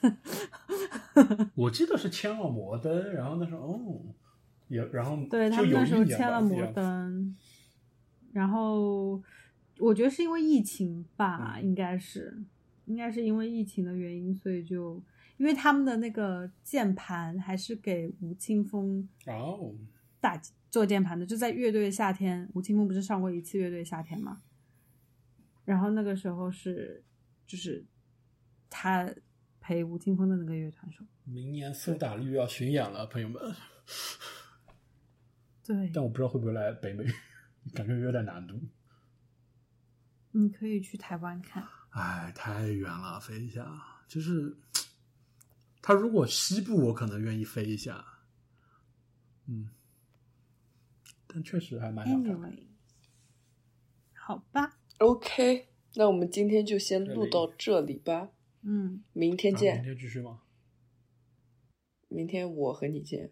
[1.56, 4.02] 我记得是签了摩登，然后那时候哦，
[4.68, 7.36] 也然后对他们那时候签了摩登，
[8.32, 9.22] 然后
[9.80, 12.42] 我觉得是因为疫情吧，嗯应该是，
[12.90, 15.00] 应该是因为疫情的原因，所以就
[15.38, 19.76] 因为他们的那个键盘还是给吴青峰哦，
[20.20, 20.36] 打
[20.72, 24.42] 做键盘的，就在乐队夏天，吴青峰不是上过一次乐队夏天嘛，
[25.66, 27.04] 然后那个时候是
[27.46, 27.86] 就是
[28.72, 29.14] 他
[29.62, 33.40] 陪吴青峰的那个乐团手，明年苏打绿要巡演了，朋友们，
[35.64, 37.06] 对， 但我不知道会不会来北美，
[37.76, 38.60] 感觉有点难度。
[40.32, 41.64] 你可以去台湾看。
[41.92, 43.66] 哎，太远了，飞一下
[44.08, 44.58] 就是。
[45.82, 48.06] 他如果西部，我可能愿意飞一下，
[49.48, 49.70] 嗯，
[51.26, 52.48] 但确实还蛮想看的。
[52.48, 52.68] Anyway，
[54.14, 58.30] 好吧，OK，那我们今天就先录到这里吧，
[58.62, 59.76] 嗯，明天啊见。
[59.76, 60.42] 明天继续吗？
[62.10, 63.32] 明天我和你见。